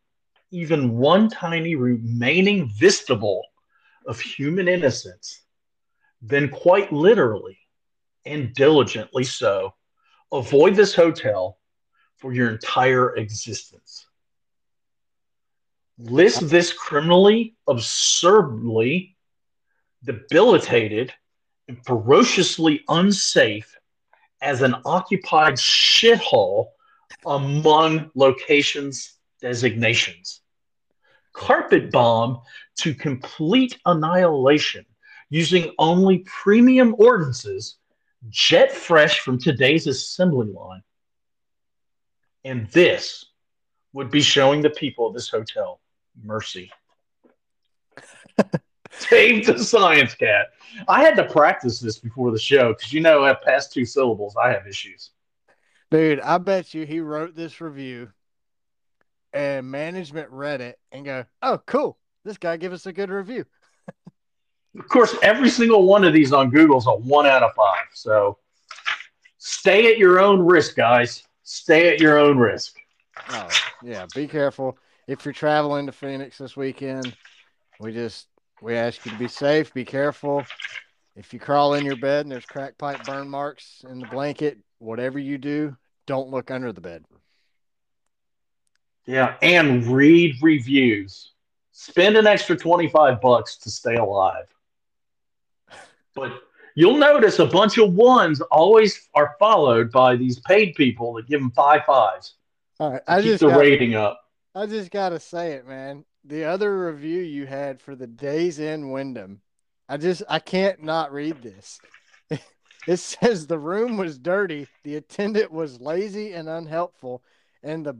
[0.51, 3.43] even one tiny remaining vestible
[4.07, 5.43] of human innocence,
[6.21, 7.58] then quite literally
[8.25, 9.73] and diligently so,
[10.31, 11.57] avoid this hotel
[12.17, 14.05] for your entire existence.
[15.97, 19.15] List this criminally, absurdly
[20.03, 21.13] debilitated,
[21.67, 23.77] and ferociously unsafe
[24.41, 26.67] as an occupied shithole
[27.25, 30.41] among locations designations.
[31.33, 32.41] Carpet bomb
[32.77, 34.85] to complete annihilation
[35.29, 37.78] using only premium ordinances
[38.27, 40.83] jet fresh from today's assembly line.
[42.43, 43.25] And this
[43.93, 45.79] would be showing the people of this hotel
[46.21, 46.71] mercy.
[49.09, 50.47] Dave the Science Cat.
[50.87, 54.35] I had to practice this before the show because you know, at past two syllables,
[54.35, 55.11] I have issues.
[55.91, 58.09] Dude, I bet you he wrote this review
[59.33, 61.97] and management read it and go, oh, cool.
[62.25, 63.45] This guy gave us a good review.
[64.77, 67.87] Of course, every single one of these on Google is a one out of five.
[67.93, 68.37] So
[69.37, 71.23] stay at your own risk, guys.
[71.43, 72.75] Stay at your own risk.
[73.29, 73.49] Oh,
[73.83, 74.05] yeah.
[74.13, 74.77] Be careful.
[75.07, 77.15] If you're traveling to Phoenix this weekend,
[77.79, 78.27] we just
[78.61, 80.45] we ask you to be safe, be careful.
[81.15, 84.59] If you crawl in your bed and there's crack pipe burn marks in the blanket,
[84.77, 87.05] whatever you do, don't look under the bed.
[89.05, 91.31] Yeah, and read reviews.
[91.71, 94.45] Spend an extra 25 bucks to stay alive.
[96.19, 96.33] But
[96.75, 101.41] you'll notice a bunch of ones always are followed by these paid people that give
[101.41, 102.35] them five fives
[102.79, 103.01] All right.
[103.07, 104.21] I keep just the got, rating up.
[104.55, 106.05] I just gotta say it, man.
[106.25, 109.41] The other review you had for the Days Inn Wyndham,
[109.87, 111.79] I just I can't not read this.
[112.87, 117.21] It says the room was dirty, the attendant was lazy and unhelpful,
[117.61, 117.95] and the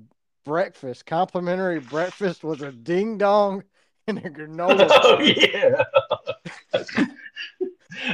[0.45, 3.63] breakfast, complimentary breakfast, was a ding dong
[4.07, 4.89] and a granola.
[4.89, 5.83] oh yeah.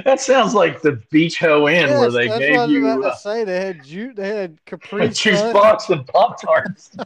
[0.03, 2.87] that sounds like the Beach Ho Inn where they that's what I gave was you
[2.87, 3.43] about uh, to say.
[3.43, 5.53] They had ju- they had Capri juice Sun.
[5.53, 6.91] box and Pop Tarts.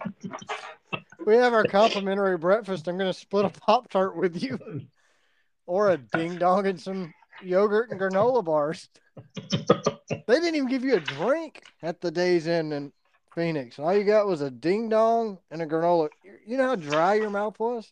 [1.26, 2.88] We have our complimentary breakfast.
[2.88, 4.57] I'm going to split a Pop Tart with you,
[5.67, 7.13] or a ding dong and some
[7.43, 8.89] yogurt and granola bars.
[9.36, 12.91] they didn't even give you a drink at the Days end in
[13.36, 13.78] Phoenix.
[13.78, 16.09] All you got was a ding dong and a granola.
[16.47, 17.91] You know how dry your mouth was?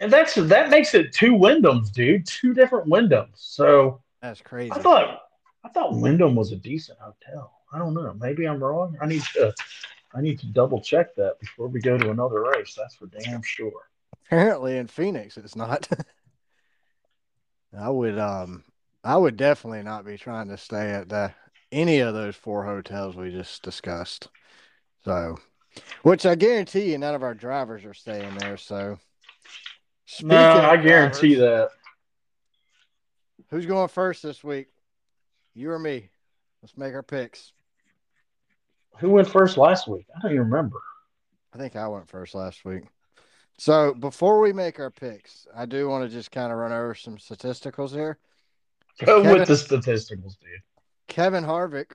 [0.00, 2.26] And that's that makes it two Wyndhams, dude.
[2.26, 3.36] Two different Wyndhams.
[3.36, 4.72] So That's crazy.
[4.72, 5.20] I thought
[5.62, 7.52] I thought Wyndham was a decent hotel.
[7.72, 8.14] I don't know.
[8.18, 8.96] Maybe I'm wrong.
[9.00, 9.54] I need to
[10.14, 12.74] I need to double check that before we go to another race.
[12.76, 13.88] That's for damn sure.
[14.26, 15.88] Apparently in Phoenix it's not.
[17.78, 18.64] I would um
[19.04, 21.32] I would definitely not be trying to stay at the,
[21.72, 24.28] any of those four hotels we just discussed.
[25.04, 25.38] So
[26.02, 28.56] which I guarantee you none of our drivers are staying there.
[28.56, 28.98] So
[30.10, 33.46] Speaking of I guarantee drivers, that.
[33.50, 34.66] Who's going first this week?
[35.54, 36.10] You or me?
[36.60, 37.52] Let's make our picks.
[38.98, 40.06] Who went first last week?
[40.14, 40.78] I don't even remember.
[41.54, 42.82] I think I went first last week.
[43.56, 46.96] So before we make our picks, I do want to just kind of run over
[46.96, 48.18] some statisticals here.
[49.04, 50.60] Go Kevin- with the statisticals, dude.
[51.06, 51.92] Kevin Harvick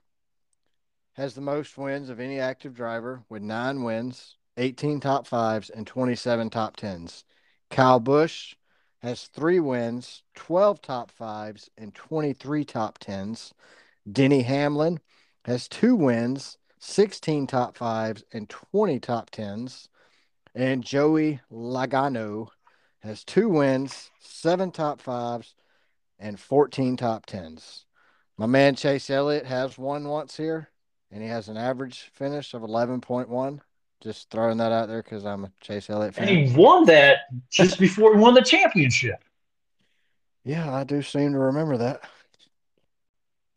[1.13, 5.85] has the most wins of any active driver with nine wins, 18 top fives, and
[5.85, 7.25] 27 top tens.
[7.75, 8.55] Kyle Busch
[9.01, 13.53] has three wins, 12 top fives, and 23 top tens.
[14.09, 15.01] Denny Hamlin
[15.43, 19.89] has two wins, 16 top fives, and 20 top tens.
[20.55, 22.47] And Joey Logano
[22.99, 25.53] has two wins, seven top fives,
[26.17, 27.83] and 14 top tens.
[28.37, 30.69] My man Chase Elliott has won once here,
[31.11, 33.59] and he has an average finish of 11.1.
[34.05, 36.27] Just throwing that out there because I'm a Chase Elliott fan.
[36.27, 39.15] And he won that just before he won the championship.
[40.43, 42.01] Yeah, I do seem to remember that.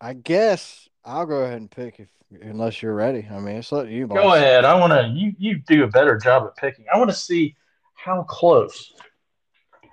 [0.01, 2.09] I guess I'll go ahead and pick if
[2.40, 3.28] unless you're ready.
[3.30, 4.16] I mean, it's up to you, boss.
[4.16, 4.64] Go ahead.
[4.64, 5.09] I want to.
[5.14, 6.86] You you do a better job at picking.
[6.90, 7.55] I want to see
[7.92, 8.94] how close.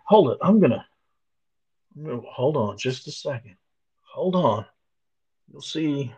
[0.06, 0.38] Hold it.
[0.42, 0.86] I'm gonna.
[1.98, 3.58] I'm gonna- Hold on, just a second.
[4.14, 4.66] Hold on.
[5.52, 6.14] You'll see.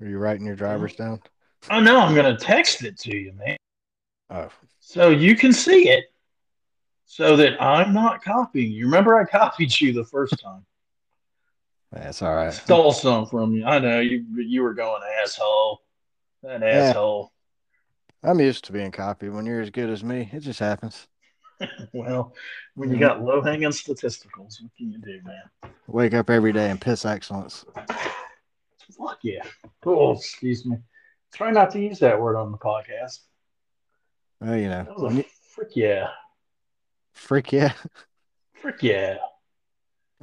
[0.00, 1.20] Are you writing your drivers down?
[1.68, 1.98] I know.
[2.00, 3.56] I'm gonna text it to you, man,
[4.30, 4.48] Oh,
[4.80, 6.06] so you can see it,
[7.04, 8.86] so that I'm not copying you.
[8.86, 10.64] Remember, I copied you the first time.
[11.92, 12.52] that's all right.
[12.52, 13.64] Stole some from you.
[13.64, 14.24] I know you.
[14.36, 15.82] You were going asshole.
[16.42, 17.32] That asshole.
[18.22, 19.30] I'm used to being copied.
[19.30, 21.06] When you're as good as me, it just happens.
[21.92, 22.34] Well,
[22.74, 23.00] when you Mhm.
[23.00, 25.72] got low hanging statisticals, what can you do, man?
[25.88, 27.66] Wake up every day and piss excellence.
[28.96, 29.42] Fuck yeah.
[29.84, 30.76] Oh, excuse me.
[31.32, 33.20] Try not to use that word on the podcast.
[34.42, 35.24] Oh, you know, That was a you-
[35.54, 36.08] frick yeah.
[37.12, 37.72] freak yeah.
[38.54, 39.18] Frick yeah.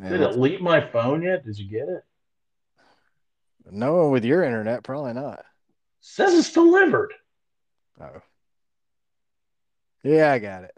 [0.02, 1.44] Yeah, Did it leave my phone yet?
[1.46, 2.04] Did you get it?
[3.70, 5.44] No one with your internet, probably not.
[6.02, 7.14] Says it's delivered.
[8.00, 8.22] Oh.
[10.04, 10.76] Yeah, I got it.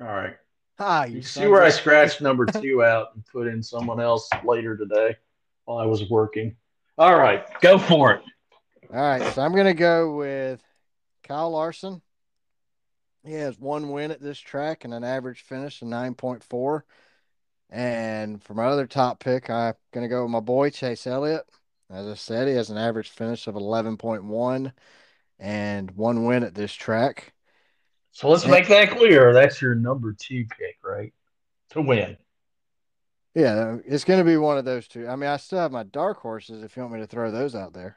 [0.00, 0.36] All right.
[0.78, 4.00] Ah, You you see sons where I scratched number two out and put in someone
[4.00, 5.16] else later today
[5.64, 6.54] while I was working.
[6.98, 8.22] All right, go for it.
[8.92, 10.60] All right, so I'm gonna go with
[11.22, 12.02] Kyle Larson.
[13.24, 16.82] He has one win at this track and an average finish of 9.4.
[17.70, 21.44] And for my other top pick, I'm gonna go with my boy Chase Elliott.
[21.88, 24.72] As I said, he has an average finish of 11.1
[25.38, 27.32] and one win at this track.
[28.10, 29.32] So let's make that clear.
[29.32, 31.14] That's your number two pick, right?
[31.70, 32.16] To win.
[33.38, 35.06] Yeah, it's gonna be one of those two.
[35.06, 37.54] I mean, I still have my dark horses if you want me to throw those
[37.54, 37.96] out there.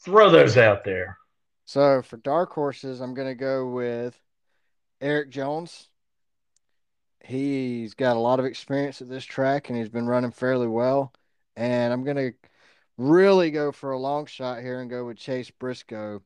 [0.00, 1.16] Throw those out there.
[1.64, 4.20] So for dark horses, I'm gonna go with
[5.00, 5.88] Erik Jones.
[7.24, 11.10] He's got a lot of experience at this track and he's been running fairly well.
[11.56, 12.32] And I'm gonna
[12.98, 16.20] really go for a long shot here and go with Chase Briscoe.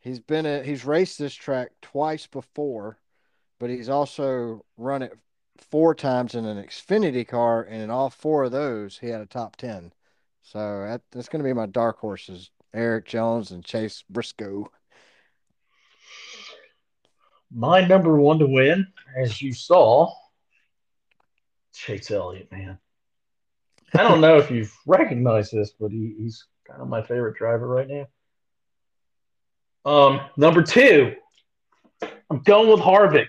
[0.00, 2.98] He's been at, he's raced this track twice before,
[3.60, 5.16] but he's also run it
[5.60, 9.26] four times in an Xfinity car, and in all four of those, he had a
[9.26, 9.92] top ten.
[10.42, 14.70] So that, that's going to be my dark horses: Erik Jones and Chase Briscoe.
[17.52, 18.86] My number one to win,
[19.16, 20.12] as you saw,
[21.72, 22.78] Chase Elliott, man.
[23.94, 27.66] I don't know if you've recognized this, but he, he's kind of my favorite driver
[27.66, 28.06] right now.
[29.84, 31.14] Um, number two,
[32.28, 33.28] I'm going with Harvick.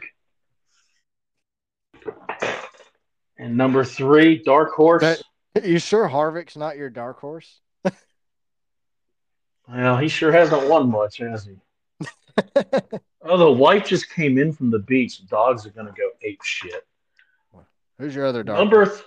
[3.38, 5.02] And number three, Dark Horse.
[5.54, 7.60] That- You sure Harvick's not your dark horse?
[9.68, 11.56] well, he sure hasn't won much, has he?
[13.30, 15.26] Oh, the wife just came in from the beach.
[15.28, 16.88] Dogs are going to go ape shit.
[18.00, 18.58] Who's your other dark?
[18.58, 19.04] Number th-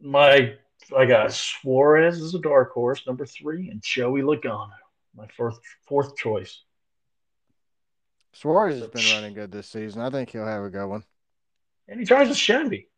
[0.00, 0.54] my
[0.94, 4.68] I got Suarez as a dark horse, number three, and Joey Logano,
[5.16, 5.58] my fourth
[5.88, 6.60] fourth choice.
[8.34, 10.02] Suarez has been running good this season.
[10.02, 11.04] I think he'll have a good one.
[11.88, 12.88] And he drives a Chevy.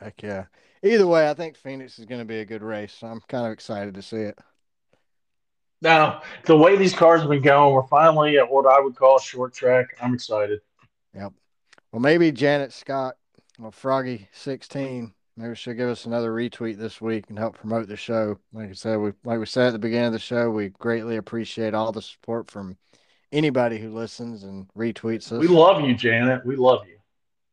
[0.00, 0.44] Heck yeah.
[0.82, 2.98] Either way, I think Phoenix is going to be a good race.
[3.02, 4.38] I'm kind of excited to see it.
[5.80, 9.18] Now, the way these cars have been going, we're finally at what I would call
[9.18, 9.86] short track.
[10.00, 10.60] I'm excited.
[11.14, 11.32] Yep.
[11.92, 13.16] Well, maybe Janet Scott,
[13.58, 17.96] well, Froggy sixteen, maybe she'll give us another retweet this week and help promote the
[17.96, 18.38] show.
[18.52, 21.16] Like I said, we like we said at the beginning of the show, we greatly
[21.16, 22.76] appreciate all the support from
[23.30, 25.38] anybody who listens and retweets us.
[25.38, 26.44] We love you, Janet.
[26.44, 26.96] We love you.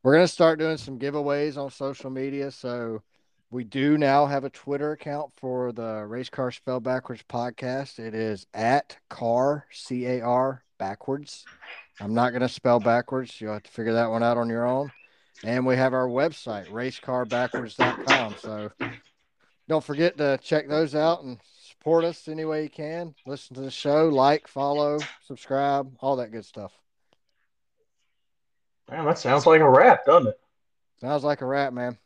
[0.03, 2.49] We're gonna start doing some giveaways on social media.
[2.49, 3.03] So
[3.51, 7.99] we do now have a Twitter account for the Race Car Spell Backwards podcast.
[7.99, 11.45] It is at car C A R backwards.
[11.99, 13.39] I'm not gonna spell backwards.
[13.39, 14.91] You'll have to figure that one out on your own.
[15.43, 18.35] And we have our website, racecarbackwards.com.
[18.39, 18.71] So
[19.67, 23.13] don't forget to check those out and support us any way you can.
[23.27, 24.97] Listen to the show, like, follow,
[25.27, 26.73] subscribe, all that good stuff.
[28.91, 30.39] Man, that sounds like a wrap, doesn't it?
[30.99, 31.97] Sounds like a wrap, man.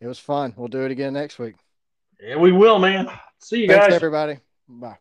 [0.00, 0.54] It was fun.
[0.56, 1.54] We'll do it again next week.
[2.18, 3.10] Yeah, we will, man.
[3.40, 3.94] See you Thanks, guys.
[3.94, 4.38] everybody.
[4.66, 4.96] Bye.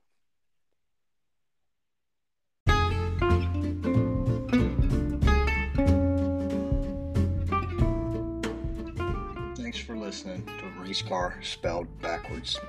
[9.56, 12.60] Thanks for listening to Race Car Spelled Backwards.